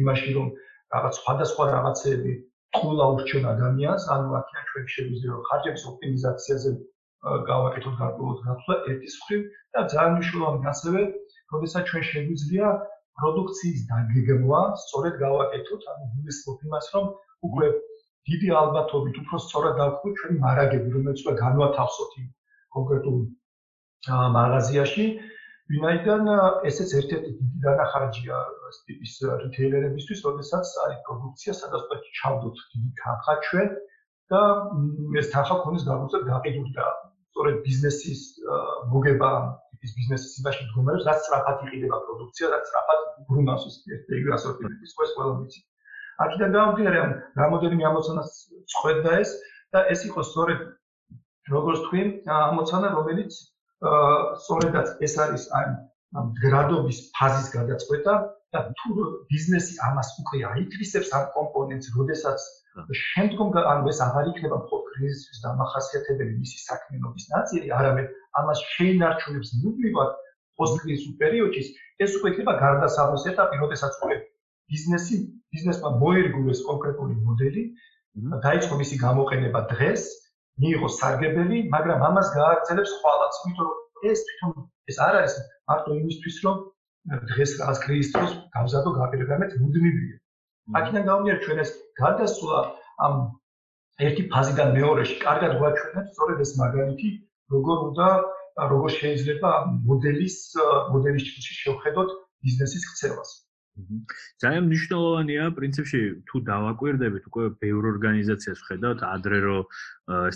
[0.03, 0.47] იმაში, რომ
[0.95, 2.33] რაღაც სხვადასხვა რაღაცეები
[2.77, 6.71] თულა ურჩენ ადამიანს, ანუ აქია ჩვენ შეგვიძლია რომ ხარჯების ოპტიმიზაციაზე
[7.51, 9.41] გავაკეთოთ გარკვეულ გაცვლა ერთის მხრივ
[9.77, 11.01] და ძალიან მნიშვნელოვანი ასევე,
[11.53, 12.67] როდესაც ჩვენ შეგვიძლია
[13.21, 17.07] პროდუქციის დაგეგმვა სწორედ გავაკეთოთ, ანუ გულისხმობ იმას, რომ
[17.47, 17.67] უკვე
[18.29, 22.29] დიდი ალბათობით უფრო სწორად დავხვდით ჩვენი მარაგები, რომელიც უკვე განვათავსოთ იმ
[22.77, 23.19] კონკრეტულ
[24.39, 25.07] მაღაზიაში,
[25.69, 26.31] ვინაიდან
[26.69, 28.37] ესეც ერთ-ერთი დიდი დანახარჯია
[28.69, 29.13] ეს ტიპის
[29.45, 33.69] რიტეილერებისთვის, როდესაც არის პროდუქცია, სადაც უკვე ჩავდოთ დიდი თანხა ჩვენ
[34.33, 34.41] და
[35.21, 36.87] ეს თანხა ქონდეს გაგუწევ გაყიდული და
[37.33, 38.23] სწორედ ბიზნესის
[38.93, 39.31] მოგება
[39.73, 43.77] ტიპის ბიზნესის იმაში მდგომარეობს, რაც სწრაფად იყიდება პროდუქცია, რაც სწრაფად ბრუნავს ეს
[44.19, 45.61] ეგრე ასორტიმენტის ყველა ყველა ვიცი.
[46.25, 48.31] აქედან გამომდინარე ამ რამოდენიმე ამოცანას
[48.73, 49.31] წხვედა ეს
[49.77, 50.65] და ეს იყო სწორედ
[51.55, 52.03] როგორც თქვი
[52.39, 53.39] ამოცანა რომელიც
[54.43, 58.15] სწორედაც ეს არის ამ გრადობის ფაზის გადაწყვეტა
[58.57, 58.89] და თუ
[59.31, 62.47] ბიზნესი ამას უკვე აითვისებს ამ კომპონენტს, როდესაც
[63.01, 68.07] შემდგომ ანუ ეს აღარ იქნება მხოლოდ კრიზისის დამახასიათებელი მისი საქმიანობის ნაწილი, არამედ
[68.41, 70.11] ამას შეინარჩუნებს მუდმივად
[70.59, 71.63] პოსტკრიზისულ პერიოდში,
[72.05, 74.17] ეს უკვე იქნება გარდასავლის ეტაპი, როდესაც უკვე
[74.73, 75.17] ბიზნესი
[75.55, 77.63] ბიზნესმა მოერგულეს კონკრეტული მოდელი
[78.33, 80.03] და დაიწყო მისი გამოყენება დღეს,
[80.63, 84.53] მიიღო სარგებელი, მაგრამ ამას გააგრძელებს ხვალაც, იმიტომ რომ ეს თვითონ
[84.93, 85.35] ეს არ არის
[85.71, 86.57] მარტო იმისთვის, რომ
[87.33, 90.17] დღეს რაღაც კრიზისის დროს გავზადო გაპირებამეთ მუდმივია.
[90.79, 92.59] აქედან გამომდინარე ჩვენ ეს გადასვლა
[93.07, 93.15] ამ
[94.07, 97.09] ერთი ფაზიდან მეორეში კარგად გვაჩვენებს სწორედ ეს მაგალითი,
[97.55, 98.09] როგორ უნდა
[98.73, 99.51] როგორ შეიძლება
[99.89, 100.37] მოდელის
[100.93, 102.09] მოდელის ჭრილში შევხედოთ
[102.45, 103.31] ბიზნესის ქცევას.
[104.43, 109.63] ძალიან მნიშვნელოვანია პრინციპში თუ დავაკვირდებით უკვე ბევრ ორგანიზაციას ვხედავთ ადრე რომ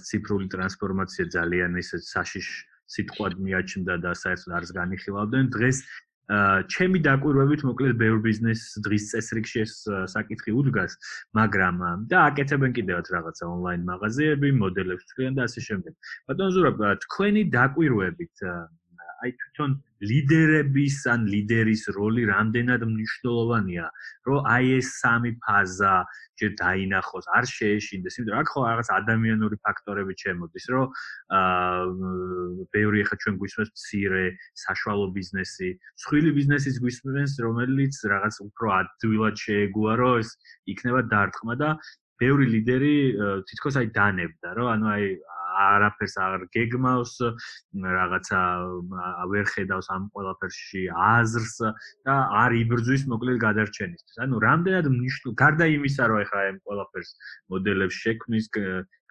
[0.06, 2.48] ციფრული ტრანსფორმაცია ძალიან ისე საშიშ
[2.92, 5.44] სიტყვად მიაჩნდა და საერთოდ არს განიხილავდნენ.
[5.56, 5.78] დღეს
[6.72, 9.72] ჩემი დაკვირვებით მოკლედ ბევრ ბიზნეს დღის წესრიგში ეს
[10.14, 10.92] საკითხი უდგას
[11.38, 15.92] მაგრამ და აკეთებენ კიდევაც რაღაცა ონლაინ მაღაზიები მოდელებს წვიან და ასე შემდეგ.
[16.30, 18.36] ბატონ ზურაბ თქვენი დაკვირვებით
[19.22, 19.70] აი თვითონ
[20.02, 23.86] ლიდერების ან ლიდერის როლი რამდენად მნიშვნელოვანია,
[24.26, 25.94] რომ აი ეს სამი ფაზა
[26.42, 30.84] ჯერ დაინახოს, არ შეეშინდეს, იმიტომ რომ აქ ხო რაღაც ადამიანური ფაქტორები ჩემოდის, რომ
[31.38, 31.82] აა
[32.74, 34.24] ბევრი ხა ჩვენ გვისმენს მცირე,
[34.66, 40.30] საშუალო ბიზნესი, მსხვილი ბიზნესის გვისმენს, რომელიც რაღაც უფრო ადვილად შეეგუა, რომ ეს
[40.72, 41.70] იქნება დარტყმა და
[42.22, 42.96] ბევრი ლიდერი
[43.50, 45.06] თითქოს აი დანებდა, რომ ანუ აი
[45.62, 47.14] არაფერს აღარ გეგმავს,
[47.96, 48.40] რაღაცა
[49.32, 51.56] ვერ ხედავს ამ ყველაფერში აზრს
[52.06, 54.16] და არ იბრძვის მოკლედ გადარჩენისთვის.
[54.24, 57.10] ანუ რამდენად მნიშვნელოვანი გარდა იმისა, რომ ეხლა ამ ყველაფერს
[57.52, 58.46] მოდელებს შექმნის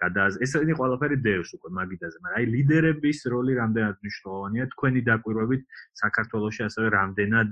[0.02, 5.62] გადააზ ეს ის ყველაფერი დევს უკვე მაგიდაზე, მაგრამ აი ლიდერების როლი რამდენად მნიშვნელოვანია თქვენი დაკვირვებით
[6.02, 7.50] საქართველოში ასევე რამდენად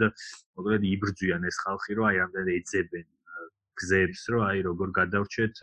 [0.57, 3.05] მოკლედ იბრძვიან ეს ხალხი, რომ აი რამდენად ეძებენ
[3.81, 5.55] გზებს, რომ აი როგორ გადავრჩეთ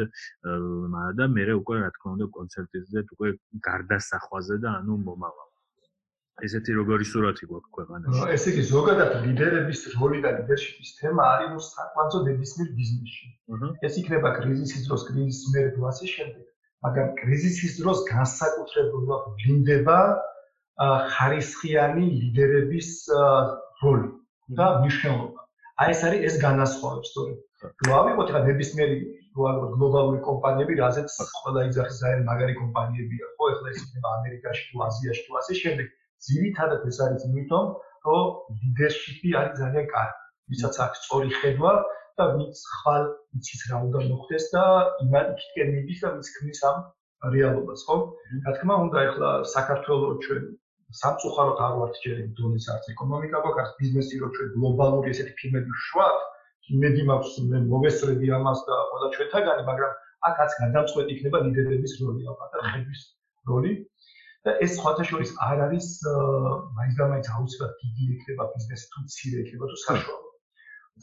[1.19, 3.29] და მე უკვე რა თქმა უნდა კონცერტებზე უკვე
[3.69, 5.47] გარდასახვაზე და ანუ მომავალ.
[6.45, 8.25] ესეთი როგორი სურათი გვაქვს ქვეყანაში?
[8.37, 13.27] ესე იგი ზოგადად ლიდერების როლი და ლიდერშიპის თემა არის ნუ საკვანძო ნებისმიერ ბიზნესში.
[13.89, 16.45] ეს იქნება კრიზისის დროს, კრიზისის მერე თუ ასე შემდეგ.
[16.85, 19.99] მაგრამ კრიზისის დროს განსაკუთრებულად ვლინდება
[21.17, 22.91] ხარისხიანი ლიდერების
[23.81, 24.11] როლი
[24.61, 25.46] და მნიშვნელობა.
[25.85, 27.33] აი ეს არის ეს განასხვავებს თორე
[27.81, 28.95] თუ ავიღოთ რა ნებისმიერი
[29.37, 33.49] რო ავიღოთ გლობალური კომპანიები რაზეც ყველა იძახის ძალიან მაგარი კომპანიებია ხო?
[33.55, 35.91] ეხლა ეს იქნება ამერიკაში თუ აზიაში თუ ასე შემდეგ
[36.29, 37.67] ძირითადად ეს არის იმიტომ
[38.09, 38.25] რომ
[38.63, 41.73] ლიდერშიპი არის ძალიან კარგი ვისაც აქვს სწორი ხედვა
[42.17, 43.05] და ვინც ხვალ
[43.41, 44.65] იცის რა უნდა მოხდეს და
[45.05, 46.79] იმან იქითკენ მიდის და ვინც ქმნის ამ
[47.37, 47.97] რეალობას ხო?
[48.47, 50.45] რა თქმა უნდა ეხლა საქართველოს ჩვენ
[50.95, 55.33] სამწუხაროდ არ ვართ ჯერ იმ დონის არც ეკონომიკა გვაქვს, არც ბიზნესი რო ჩვენ გლობალური ესეთი
[55.41, 56.19] ფილმები ვშვათ,
[56.77, 59.93] იმედი მაქვს მე მოგესწრები ამას და ყველა ჩვენთაგანი, მაგრამ
[60.31, 63.01] აქაც გადამწყვეტი იქნება ლიდერების როლი, ალბათ ხების
[63.51, 63.73] როლი.
[64.47, 65.87] და ეს სხვათა შორის არ არის
[66.79, 70.29] მაინც და მაინც აუცილებლად დიდი იქნება ბიზნესი თუ მცირე იქნება თუ საშუალო.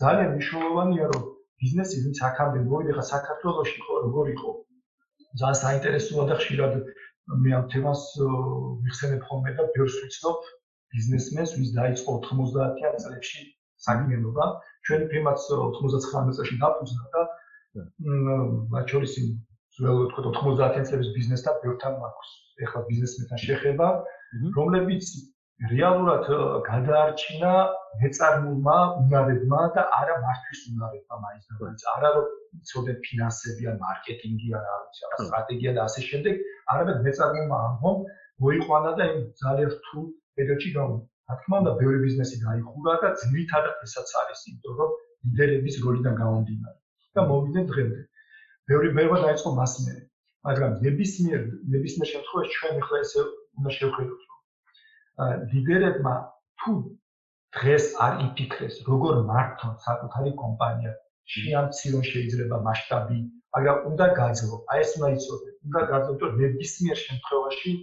[0.02, 1.24] ძალიან მნიშვნელოვანია რომ
[1.64, 4.50] ბიზნესი ვინც აქამდე მოვიდა ხა საქართველოში ხო როგორ იყო
[5.42, 6.74] ძალიან საინტერესოა და ხშირად
[7.44, 8.02] მე ამ თემას
[8.84, 10.48] ვიხსენებ ხოლმე და ბევრს ვიცნობ
[10.96, 13.42] ბიზნესმენს, ვის დაიწყო 90-იან წლებში
[13.86, 14.46] საგინებობა.
[14.88, 17.22] ჩვენი ფირმაც 99 წელს დაფუძნა და
[18.76, 19.30] მათ შორის იმ
[19.78, 22.34] ძველ ვთქვათ 90-იან წლების ბიზნესთან ბევრთან მაქვს
[22.68, 23.88] ეხლა ბიზნესმენთან შეხება,
[24.60, 25.14] რომლებიც
[25.72, 26.28] რეალურად
[26.68, 27.52] გადაარჩინა
[28.02, 32.28] მეწარმულმა უნარებმა და არა მართვის უნარებმა მაინც და არა რომ
[32.70, 37.98] ცოდე ფინანსები ან მარკეტინგი ან არის რა სტრატეგია და ასე შემდეგ არამედ მეწარმულმა ამბომ
[38.44, 40.06] მოიყვანა და იმ ძალიან რთულ
[40.38, 40.96] პერიოდში გაუ
[41.30, 44.92] რა თქმა უნდა ბევრი ბიზნესი დაიხურა და ძირითადად ესაც არის იმიტომ რომ
[45.28, 46.78] ლიდერების როლიდან გამომდინარე.
[47.16, 48.00] და მოვიდნენ დღემდე.
[48.70, 50.04] ბევრი ბევრი დაიწყო მასმერი.
[50.48, 51.42] მაგრამ ნებისმიერ
[51.74, 53.22] ნებისმიერ შემთხვევაში ჩვენ ახლა ესე
[53.60, 54.22] უნდა შევხედოთ
[55.54, 56.14] ლიდერებმა
[56.64, 56.74] თუ
[57.58, 60.94] დღეს არ იფიქრეს როგორ მართონ საკუთარი კომპანია
[61.34, 63.20] შეამცირო შეიძლება მასშტაბი
[63.56, 67.74] მაგრამ უნდა გაძლო აი ეს უნდა იცოდე უნდა გაძლო რომ ნებისმიერ შემთხვევაში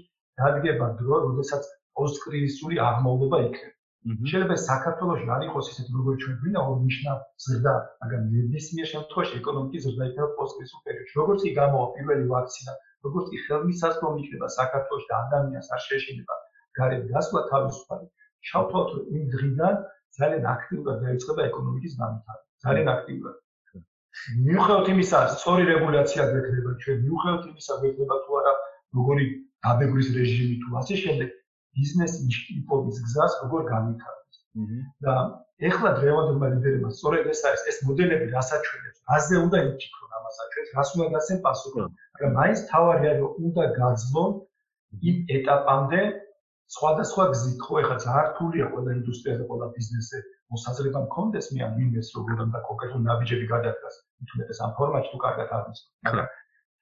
[0.42, 7.16] დადგება დრო როდესაც პოსტკრიზისული აღმავლობა იქნება შეიძლება საქართველოს არ იყოს ისეთ როგორ ჩვენ გვინდა ორნიშნა
[7.46, 12.78] ზრდა მაგრამ ნებისმიერ შემთხვევაში ეკონომიკის ზრდა იქნება პოსტკრიზისულ პერიოდში როგორც კი გამოვა პირველი ვაქცინა
[13.08, 16.40] როგორც კი ხელმისაწვდომი იქნება საქართველოს და ადამიანს არ შეეშინება
[16.78, 18.06] გარეთ გასვლა თავისუფალი.
[18.48, 19.80] შავთვალთ იმ დღიდან
[20.18, 22.44] ძალიან აქტიურად დაიწყება ეკონომიკის განვითარება.
[22.64, 23.36] ძალიან აქტიურად.
[24.28, 28.52] მიუხედავად იმისა, სწორი რეგულაცია გვექნება ჩვენ, მიუხედავად იმისა, გვექნება თუ არა
[28.98, 29.26] როგორი
[29.66, 31.28] დაბეგრის რეჟიმი თუ ასე შემდეგ,
[31.78, 34.36] ბიზნესი ნიშნობის გზას როგორ განვითარდეს.
[35.04, 35.14] და
[35.70, 41.06] ეხლა დრევანდელმა ლიდერებმა სწორედ ეს არის ეს მოდელები რასაჩვენებს, რაზე უნდა იფიქრონ ამასაჩვენებს, რას უნდა
[41.14, 41.80] გასცენ პასუხი.
[42.12, 44.32] მაგრამ მაინც თავარია რომ უნდა გაძლონ
[45.10, 46.00] იმ ეტაპამდე,
[46.76, 50.18] სხვადასხვა გზით ხო ეხლა ზართულია ყველა ინდუსტრიაზე ყველა ბიზნესზე
[50.54, 53.96] მოსაზრება მქონდეს მე ამ იმეს როგორ უნდა კონკრეტულ ნაბიჯები გადადგას
[54.28, 55.78] თუმცა ამ ფორმატში თუ კარგად არის.
[56.06, 56.26] მაგრამ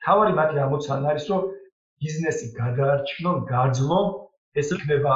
[0.05, 1.43] თავარი მათი ამოცანა არის რომ
[2.03, 4.07] ბიზნესი გადაარჩინონ გაძლონ
[4.61, 5.15] ეს იქნება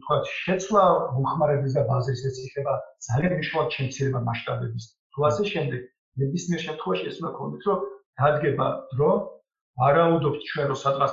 [0.00, 0.82] თქვა შეცვლა
[1.16, 2.74] მომხმარებლის და ბაზრის ეს იქნება
[3.06, 4.84] ძალიან მნიშვნელოვანი შემცირება მასშტაბების.
[5.12, 5.80] თუ ასე შემდეგ
[6.22, 7.80] ნებისმიერ შემთხვევაში ეს უნდა კონდიცო რომ
[8.20, 9.10] დადგება დრო
[9.86, 11.12] არაუდობთ ჩვენ რომ სადღაც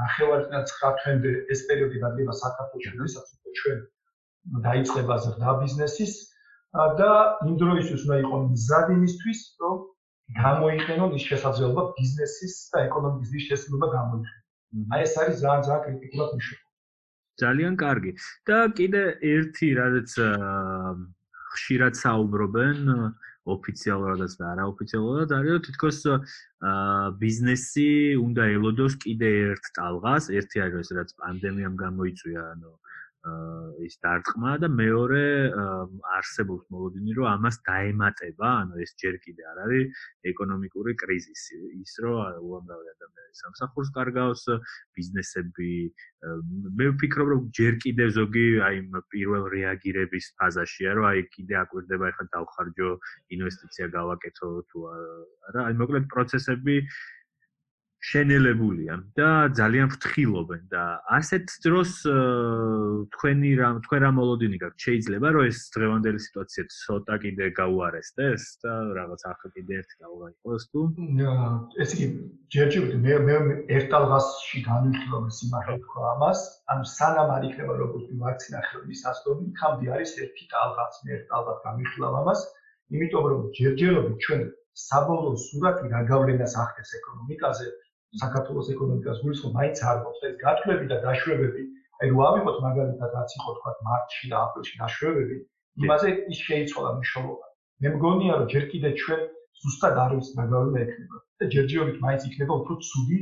[0.00, 3.78] 9-9 თვემდე ეს პერიოდი დადგება საქართველოს შესაძლოა ჩვენ
[4.66, 6.12] დაიწყება ზრდა ბიზნესის
[6.72, 7.10] და
[7.46, 9.76] იმ დროისთვის უნდა იყოს მზად იმისთვის რომ
[10.40, 14.92] გამოიყენონ ის შესაძლებლობა ბიზნესის და ეკონომიკის ის შესაძლებლობა გამოიყენონ.
[14.94, 16.68] აი ეს არის ძალიან ძალიან კრიტიკულად მნიშვნელოვანი
[17.40, 18.12] ძალიან კარგი.
[18.46, 19.02] და კიდე
[19.34, 20.10] ერთი რაც
[21.50, 22.78] ხშირად საუბრობენ
[23.54, 25.98] ოფიციალურადაც და არაოფიციალურად არის რომ თითქოს
[27.22, 27.90] ბიზნესი
[28.26, 32.72] უნდა ელოდოს კიდე ერთ ტალღას, ერთი არის რაც პანდემიამ გამოიწვია, ანუ
[33.84, 35.24] ის დარტყმა და მეორე
[36.16, 40.00] არსებობს მოლოდინი რომ ამას დაემატება, ანუ ეს ჯერ კიდე არ არის
[40.32, 44.44] ეკონომიკური კრიზისი, ის რომ უამრავი ადამიანი სამსახურს კარგავს,
[44.96, 45.72] ბიზნესები
[46.80, 48.76] მე ვფიქრობ რომ ჯერ კიდე ზოგი აი
[49.12, 52.90] პირველ რეაგირების ფაზაშია, რომ აი კიდე აკვირდება ეხლა დავხარჯო,
[53.36, 56.76] ინვესტიცია გავაკეთო თუ არა, აი მოკლედ პროცესები
[58.00, 60.84] შენელებულია და ძალიან ფრთხილობენ და
[61.16, 61.90] ასეთ დროს
[63.12, 64.78] თქვენი რა თქვენ რა მოლოდინი გაქვთ?
[64.86, 70.80] შეიძლება რომ ეს დღევანდელი სიტუაცია ცოტა კიდე გაუარესდეს და რაღაც ახლა კიდე ერთი იყოს თუ?
[71.84, 72.06] ეს იგი
[72.56, 73.36] ჯერჯერობით მე მე
[73.76, 76.40] ერთ ტალღაში განვიხილავ სიმართლე თქვა ამას
[76.72, 81.58] ანუ სანამ არ იქნება როგორც ვაქცინა ხელის ასწორი იქამდე არის ერთი ტალღაც მე ერთ ტალღად
[81.68, 82.40] განვიხილავ ამას
[82.96, 84.42] იმიტომ რომ ჯერჯერობით ჩვენ
[84.88, 87.66] საბოლოო სურათი რა გავლენას ახდენს ეკონომიკაზე
[88.18, 91.62] საქართველოს ეკონომიკას გულისხმობ მაინც არ მოხდა ეს გათვლები და დაშვებები
[92.00, 95.36] აი რო ავიღოთ მაგალითად რაც იყო თქვა მარტში და აპრილში დაშვებები
[95.84, 97.46] იმაზე ის შეიცვალა მნიშვნელობა.
[97.80, 99.20] მე მგონია რომ ჯერ კიდე ჩვენ
[99.60, 101.16] ზუსტად არ ვიცი რა გავლენა ექნება.
[101.40, 103.18] და ჯერჯერობით მაინც იქნება უფრო ცუდი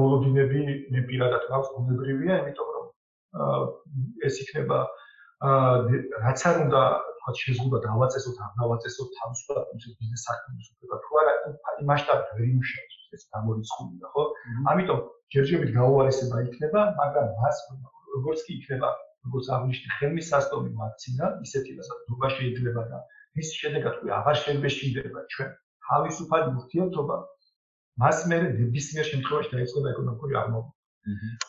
[0.00, 0.60] მოლოდინები
[0.92, 2.86] მე პირადად გავს გუნებრივია იმიტომ რომ
[4.28, 4.78] ეს იქნება
[6.24, 6.82] რაც არ უნდა
[7.18, 9.64] თქვა შეზღუდა დავაწესოთ არ დავაწესოთ თავისუფლად
[10.00, 14.24] ბიზნეს საქმის უფლება თუ არა იმ მასშტაბით ვერ იმუშავებს ეს გამორიცხულია, ხო?
[14.72, 15.00] ამიტომ
[15.34, 17.56] ჯერჯერობით გაუარესება იქნება, მაგრამ მას
[18.16, 18.88] როგორც კი იქნება,
[19.26, 22.98] როგორც აღნიშნე ხელმისაწვდომი ვაქცინა, ისეთი რასაც დობა შეიძლება და
[23.42, 25.50] ის შედეგად უკვე აღარ შემეშინდება ჩვენ
[25.88, 27.16] თავისუფალი ურთიერთობა,
[28.02, 30.70] მას მე ნებისმიერ შემთხვევაში დაიწყება ეკონომიკური აღმავლობა.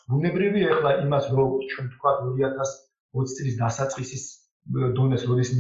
[0.10, 4.24] ბუნებრივია ახლა იმას რომ ჩვენ თქვა 2020 წლის დასაწყისის
[4.98, 5.52] დონეს როდის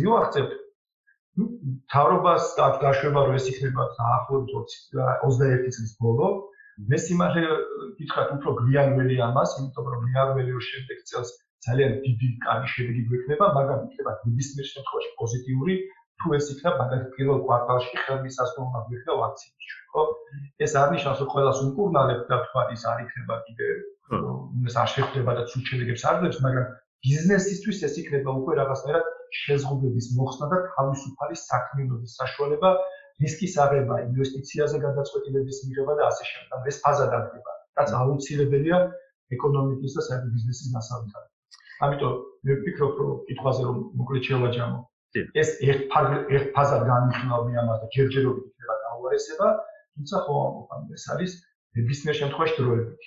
[1.33, 6.27] მივახცევთ, თავრობას აქ დაშვება რომ ეს იქნება დაახლოებით 21 წლის ბოლო.
[6.89, 7.41] მე სიმართლე
[7.97, 11.29] გითხრათ უფრო გვიანველი ამას იმიტომ რომ მე არ ველი რომ შემდეგ წელს
[11.65, 15.75] ძალიან დიდი კარგი შედეგი გვექნება მაგრამ იქნება ნებისმიერ შემთხვევაში პოზიტიური.
[16.21, 20.03] თუ ეს იქნება მაგალითად პირველ კვარტალში ხელმისაწვდომობა გვექნება ვაქცინის ჩვენ ხო?
[20.65, 23.67] ეს არ ნიშნავს რომ ყველას უკურნალებ და თქვა ის არ იქნება კიდე
[24.69, 26.65] ეს არ შეხვდება და ცუდ შედეგებს არ დებს მაგრამ
[27.07, 29.05] ბიზნესისთვის ეს იქნება უკვე რაღაცნაირად
[29.41, 32.69] შეზღუდვების მოხსნა და თავისუფალი საქმიანობის საშუალება,
[33.23, 36.67] რისკის აღება, ინვესტიციაზე გადაწყვეტილების მიღება და ასე შემდეგ.
[36.71, 38.79] ეს ფაზა დადგება, რაც აუცილებელია
[39.35, 41.25] ეკონომიკის და საერთო ბიზნესის დასავლეთად.
[41.85, 42.13] ამიტომ
[42.45, 44.79] მე ვფიქრობ, რომ კითხვაზე რომ მოკლედ შევაჯამო.
[45.41, 45.81] ეს ერთ
[46.35, 49.47] ერთ ფაზად განიხილავ მე ამას და ჯერჯერობით იქნება გაუარესება,
[49.93, 51.31] თუმცა ხო ამოფანი ეს არის
[51.89, 53.01] ბიზნეს შემთხვევაში დროებით.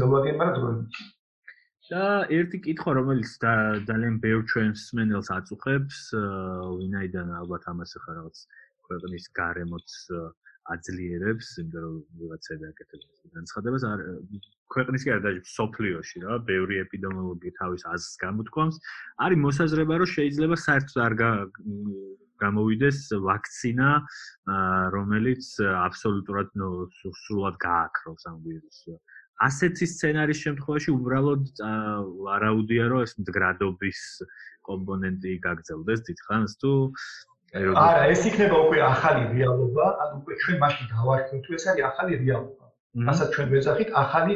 [0.00, 0.92] ზოგადად, მაგრამ დროებით.
[1.90, 3.32] და ერთი კითხვა რომელიც
[3.90, 8.44] ძალიან ბევრ ჩვენს მენელს აწუხებს ვინაიდან ალბათ ამას ახლა რაღაც
[8.86, 9.96] ქვეყნის გარემოც
[10.70, 14.00] აძლიერებს იმიტომ რომ ვიღაცები აკეთებს განცხადებას არ
[14.74, 18.76] ქვეყნის კი არ დაჟე სოფლიოში რა ბევრი ეპიდემიოლოგი თავის აზრს გამოთქვამს
[19.26, 21.14] არის მოსაზრება რომ შეიძლება საერთოდ არ
[22.44, 23.88] გამოვიდეს ვაქცინა
[24.94, 25.48] რომელიც
[25.86, 26.54] აბსოლუტურად
[27.24, 29.00] სრულად გააქროს ამ ვირუსს
[29.47, 31.63] ასეთი სცენარის შემთხვევაში უბრალოდ
[32.35, 34.01] არაუდია რომ ეს მდგრადობის
[34.69, 36.71] კომპონენტი გაგრძელდეს დიდხანს თუ
[37.55, 42.13] არა ეს იქნება უკვე ახალი რეალობა ან უკვე ჩვენ მაშინ დავარქოთ თუ ეს არის ახალი
[42.23, 42.65] რეალობა
[43.09, 44.35] რასაც ჩვენ ვეძახით ახალი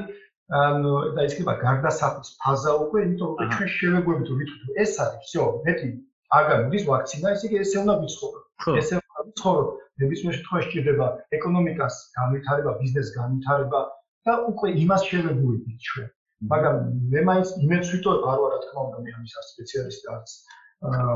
[0.60, 5.20] ანუ და ის იქნება გარდასახვის ფაზა უკვე იმიტომ რომ ჩვენ შევეგვებით რომ ვიტყვით ეს არის
[5.30, 5.90] всё მეტი
[6.40, 9.64] აგარ მის ვაქცინა ესე იგი ესე უნდა ვიცხოვრო ესე უნდა ვიცხოვრო
[10.04, 13.80] ნებისმიერ შემთხვევაში ჭირდება ეკონომიკას განვითარება ბიზნეს განვითარება
[14.27, 16.09] და უკვე იმას შევებულებით ჩვენ.
[16.53, 16.77] მაგრამ
[17.13, 20.29] მე მაინც იმეც ვიტყვი, არ ვარ რა თქმა უნდა, მე ამის სპეციალისტი არც
[20.85, 21.15] აა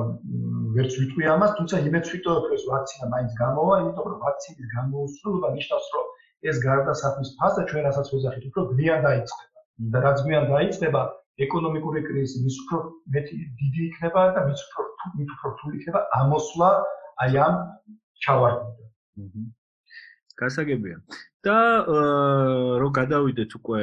[0.77, 5.49] ვერც ვიტყვი ამას, თუმცა იმეც ვიტყვი, რომ ეს ვაქცინა მაინც გამოვა, იმიტომ რომ ვაქცინის გამოუსრულობა
[5.59, 6.07] ნიშნავს, რომ
[6.49, 9.59] ეს გარდასახვის ფაზა ჩვენ რასაც ვეძახით, უფრო გვიან დაიწყება.
[9.93, 11.03] და რაც გვიან დაიწყება,
[11.45, 12.79] ეკონომიკური კრიზისი მის უფრო
[13.15, 14.87] მეტი დიდი იქნება და მის უფრო
[15.19, 16.71] მით უფრო რთული იქნება ამოსვლა
[17.25, 17.55] აი ამ
[18.25, 19.45] ჩავარდნიდან.
[20.41, 20.97] გასაგებია.
[21.47, 21.59] და
[22.83, 23.83] რო გადავიდეთ უკვე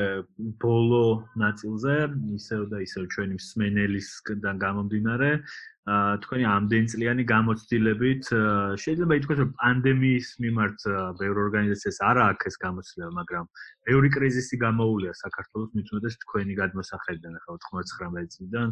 [0.59, 1.05] ბოლო
[1.39, 1.95] ნაწილზე,
[2.35, 5.31] ისევ და ისევ ჩვენი მსმენელისგან გამომდინარე,
[5.85, 8.29] თქვენი ამდენწლიანი გამოცდილებით
[8.81, 10.79] შეიძლება ითქვას რომ პანდემიის მიმართ
[11.21, 13.45] ბევრ ორგანიზაციას არ აქვს ეს გამოცდილება, მაგრამ
[13.85, 18.67] ბევრი კრიზისი გამოუულია საქართველოს მიწოდეს თქვენი გადმოსახედიდან ახლა 99 წლიდან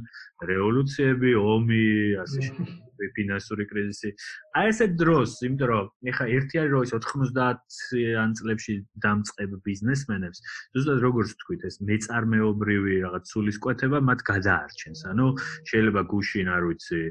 [0.50, 1.86] რევოლუციები, ომი,
[2.26, 4.10] ასე შემდეგ ფინანსური კრიზისი.
[4.58, 8.73] აი ესე დროს, იმიტომ რომ ეხა ერთი არის რომ ის 90-იან წლებში
[9.06, 10.40] დამწყებ ბიზნესმენებს,
[10.76, 15.00] ზუსტად როგორც თქვით, ეს მეწარმეობრივი რაღაც სულისკვეთება მათ გადაარჩენს.
[15.14, 15.28] ანუ
[15.72, 17.02] შეიძლება გუშინ არ ვიცი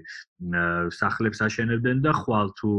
[1.00, 2.72] სახლებს აშენებდნენ და ხვალ თუ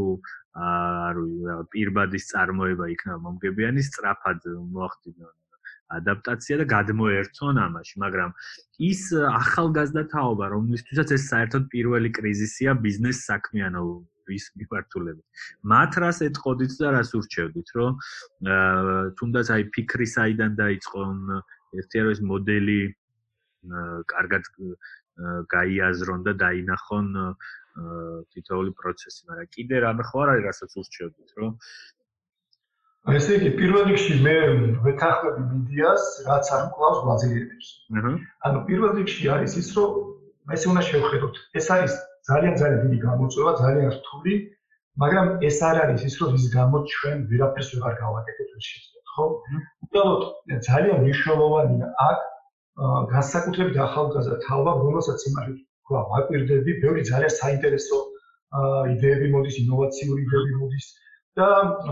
[0.53, 5.33] არ ვიცი პირბადის წარმოება იქნება მომგებიანი სწრაფად მოახდინონ
[5.93, 8.31] ადაპტაცია და გადმოერთონ ამაში, მაგრამ
[8.89, 13.83] ის ახალგაზრდა თაობა, რომლისთვისაც ეს საერთოდ პირველი კრიზისია ბიზნეს საქმიანო
[14.27, 15.25] ვის მიმართულებით.
[15.73, 17.91] მათ რას ეთყოდით და რას ურჩევდით, რომ
[19.19, 21.17] თუნდაც აი ფიქრი საიდან დაიწყონ,
[21.79, 22.79] ერთი არის მოდელი
[24.13, 24.43] კარგად
[25.55, 27.07] გაიაზრონ და დაინახონ
[28.33, 31.51] თითოეული პროცესი, მაგრამ კიდე რამე ხო არის, რასაც ურჩევდით, რომ
[33.17, 34.35] ესე იგი, პირველ რიგში მე
[34.85, 37.67] ვეთანხმები მიდიას, რაც არ მკლავს ბაზილიანებს.
[37.99, 38.11] აჰა.
[38.47, 39.91] ანუ პირველ რიგში არის ის, რომ
[40.55, 41.35] ესე უნდა შევხედოთ.
[41.59, 41.93] ეს არის
[42.29, 44.33] ძალიან ძალიან დიდი გამოწვევა, ძალიან რთული,
[45.01, 49.25] მაგრამ ეს არ არის ის, რომ ის გამო ჩვენ ვერაფერს ვეღარ გავაკეთებთ ეს შეიძლება, ხო?
[49.85, 50.21] უბრალოდ
[50.67, 52.19] ძალიან მნიშვნელოვანია აქ
[53.13, 57.97] განსაკუთრებით ახალგაზრდა თაობა, რომელსაც იმართეთ თქვა, ვაკვირდები, ბევრი ძალიან საინტერესო
[58.93, 60.87] იდეები მოდის, ინოვაციური იდეები მოდის
[61.37, 61.47] და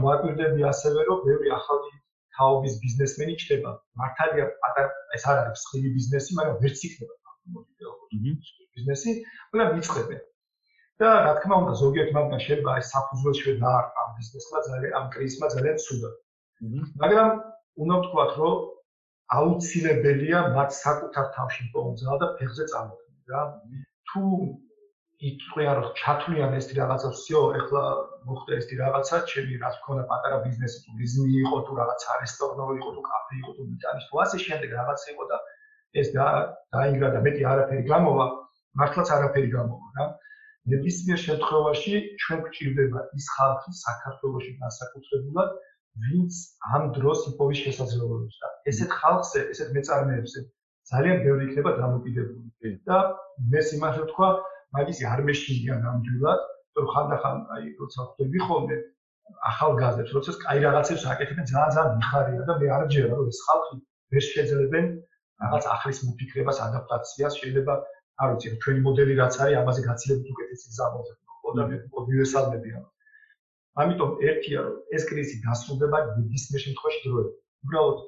[0.05, 1.91] ვაკვირდები ასევე, რომ ბევრი ახალი
[2.37, 3.71] თაობის ბიზნესმენი ჩდება.
[4.01, 4.45] მართალია,
[5.17, 7.15] ეს არ არის ხილი ბიზნესი, მაგრამ ვერც იქნება
[8.74, 9.12] ბიზნესი,
[9.50, 10.20] მაგრამ მიწყებენ.
[11.00, 15.76] და რა თქმა უნდა, ზოგიერთ მაგას შეიძლება ეს საფუძველში დაარტყა ბიზნესმა ძალიან ამ კრიზისმა ძალიან
[15.84, 16.14] ცუდად.
[17.02, 17.28] მაგრამ
[17.82, 18.54] უნდა ვთქვათ, რომ
[19.38, 23.42] აუცილებელია მათ საკუთარ თავში პონზა და ფეხზე წამოდგნენ რა.
[24.08, 24.22] თუ
[25.28, 27.82] იტყვიან რომ ჩათვლიან ეს რაღაცა всё, ეხლა
[28.28, 33.02] მოხდა ეს რაღაცა, ჩემი რაც მქონდა პატარა ბიზნესი, ტურიზმი იყო თუ რაღაცა რესტორნო იყო თუ
[33.10, 35.36] კაფე იყო თუ მიტანის თუ ასე შემდეგ რაღაცა იყო და
[35.99, 38.25] ეს დაინგრა და მეტი არაფერი გამოვა,
[38.81, 40.05] მართლაც არაფერი გამოვა რა.
[40.71, 45.49] ნებისმიერ შემთხვევაში ჩვენ გვჭირდება ის ხალხი საქართველოსში განსაკუთრებულად,
[46.05, 46.33] ვინც
[46.75, 50.39] ამ დროს იპოვის შესაძლებლობებს და ესეთ ხალხზე, ესეთ მეწარმეებზე
[50.91, 52.47] ძალიან ბევრი იქნება დამოკიდებული.
[52.87, 52.97] და
[53.51, 54.29] მე სიმართლე ვთქვა,
[54.77, 56.41] მაგისი არ მეშინია ნამდვილად,
[56.77, 58.75] რომ ხანდახან აი როცა ხვდები ხოლმე
[59.51, 63.75] ახალგაზრდებს, როცა კაი რაღაცებს აკეთებენ, ძალიან ძალიან მიხარია და მე არ ჯერა რომ ეს ხალხი
[64.11, 64.85] ვერ შეძლებენ
[65.43, 67.73] რაღაც ახლის მოფიქრებას, ადაპტაციას, შეიძლება
[68.21, 70.67] არ ვიცი, ჩვენი მოდელი რაც არის, ამაზე გაცილებით უკეთესი
[71.57, 72.85] და მე უნივერსალები ამ
[73.81, 74.61] ამიტომ ერთია
[74.95, 77.35] ეს კრიზისი დასრულდება ბიზნეს შემთხვევაში დროებით.
[77.65, 77.99] უბრალოდ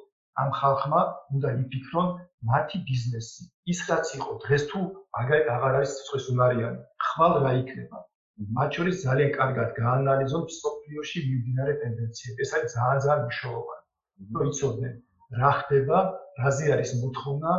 [0.43, 1.01] ამ ხალხმა
[1.35, 2.07] უნდა იფიქრონ
[2.51, 3.43] მათი ბიზნესი.
[3.73, 4.79] ის რაც იყო დღეს თუ
[5.21, 6.81] აგარ აღარ არის სწორს უნარიანი.
[7.07, 7.97] ხვალ რა იქნება?
[8.57, 12.39] მათ შორის ძალიან კარგად გაანალიზონ სოფლიოში მიმდინარე ტენდენციები.
[12.43, 13.83] ეს არის ძალიან ძალიან მნიშვნელოვანი.
[14.39, 14.93] რომ იცოდნენ
[15.39, 15.99] რა ხდება,
[16.41, 17.51] რაზე არის მოთხოვნა,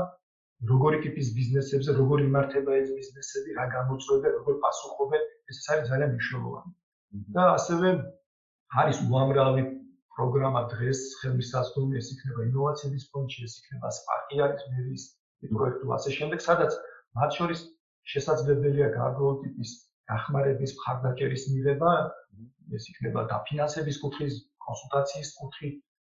[0.71, 6.73] როგორი ტიპის ბიზნესებზე, როგორი იმართება ეს ბიზნესები, რა გამოწვევები, როგორ პასუხობენ, ეს არის ძალიან მნიშვნელოვანი.
[7.35, 7.91] და ასევე
[8.83, 9.63] არის უამრავი
[10.17, 15.05] პროგრამა დღეს ხელმისაწვდომი ეს იქნება ინოვაციების ფონდში ეს იქნება სპარკი არის მერის
[15.53, 16.77] პროექტი ასე შემდეგ სადაც
[17.19, 17.63] მათ შორის
[18.15, 19.75] შესაძლებელია გარკვეულ ტიპის
[20.13, 21.93] გახმარების მხარდაჭერის მიღება
[22.79, 25.75] ეს იქნება დაფინანსების კუთხის კონსულტაციის კუთხით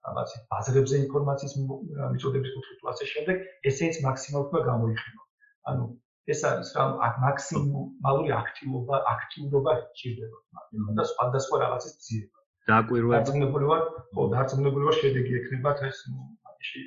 [0.09, 5.21] რაღაც ბაზრებზე ინფორმაციის მიწოდების კუთხით ასე შემდეგ ესეც მაქსიმალურად უნდა გამოიხილო
[5.69, 5.89] ანუ
[6.33, 12.37] ეს არის რა მაქსიმალური აქტივობა აქტიურობა ჭირდება მაგრამ და სხვადასხვა რაღაცის ძიება.
[12.69, 13.81] დაკვირვება დარწმუნებული ვარ
[14.13, 16.81] ხო დარწმუნებული ვარ შედეგი ექნებათ ეს მაგიში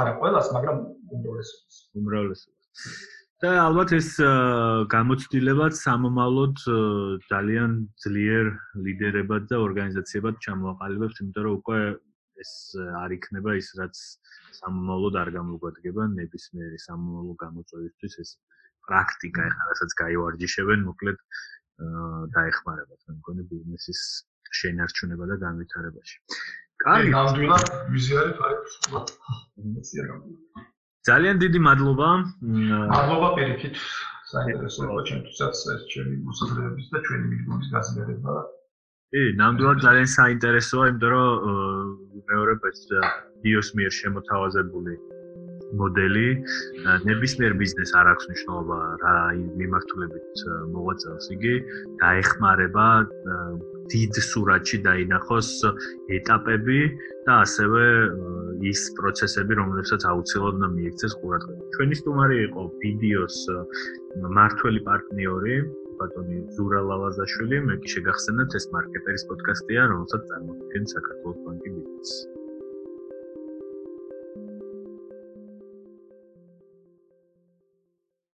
[0.00, 0.78] არა ყველას მაგრამ
[1.16, 1.76] უმრავლესობას.
[2.00, 2.64] უმრავლესობას.
[3.44, 4.08] და ალბათ ეს
[4.96, 6.56] გამოცდილებად სამომავლოდ
[7.32, 7.72] ძალიან
[8.04, 8.46] ძლიერ
[8.86, 11.80] ლიდერებად და ორგანიზაციებად ჩამოაყალიბებს იმიტომ რომ უკვე
[12.44, 12.52] ეს
[13.02, 13.96] არ იქნება ის რაც
[14.60, 18.30] სამომავლოდ არ გამოგვადგება ნებისმიერი სამომავლო გამოწვევისთვის ეს
[18.86, 21.18] პრაქტიკა ეხლა რასაც გაივარჯიშებენ მოკლედ
[22.36, 24.02] დაეხმარება თქვენ მგონი ბიზნესის
[24.60, 26.16] შენარჩუნება და განვითარებაში.
[26.84, 28.72] კარგი, ნამდვილად ვიზიარი ფაიქს.
[31.08, 32.08] ძალიან დიდი მადლობა.
[32.92, 33.76] მადლობა პირიქით.
[34.30, 38.34] საინტერესო იყო ჩვენთვისაც ეს ჩემი მოსაზრებების და ჩვენი მიდგომის გაზიარება.
[39.14, 41.92] კი, ნამდვილად ძალიან საინტერესოა, იმიტომ რომ
[42.30, 42.80] მეორე ეს
[43.44, 44.94] დიოს მიერ შემოთავაზებული
[45.78, 46.26] მოდელი
[47.10, 49.14] ნებისმიერ ბიზნეს არ აქვს მნიშვნელობა რა
[49.60, 50.42] მიმართულებით
[50.74, 51.54] მოღვაწეობს იგი,
[52.02, 52.86] დაეხმარება
[53.94, 55.50] დიდ სურათში დაინახოს
[56.18, 56.80] ეტაპები
[57.26, 57.84] და ასევე
[58.70, 61.62] ის პროცესები, რომლებსაც აუცილებლად მიიქცეს ყურადღება.
[61.76, 63.36] ჩვენი სტუმარი იყო ვიდეოს
[64.38, 65.54] მართველი პარტნიორი
[66.00, 72.35] ბატონი ზურა ლავაზაშვილი, მე კი შეგახსენებთ ეს მარკეტერის პოდკასტია, რომელსაც წარმოადგენს საქართველოს ბანკი ბიზნესი.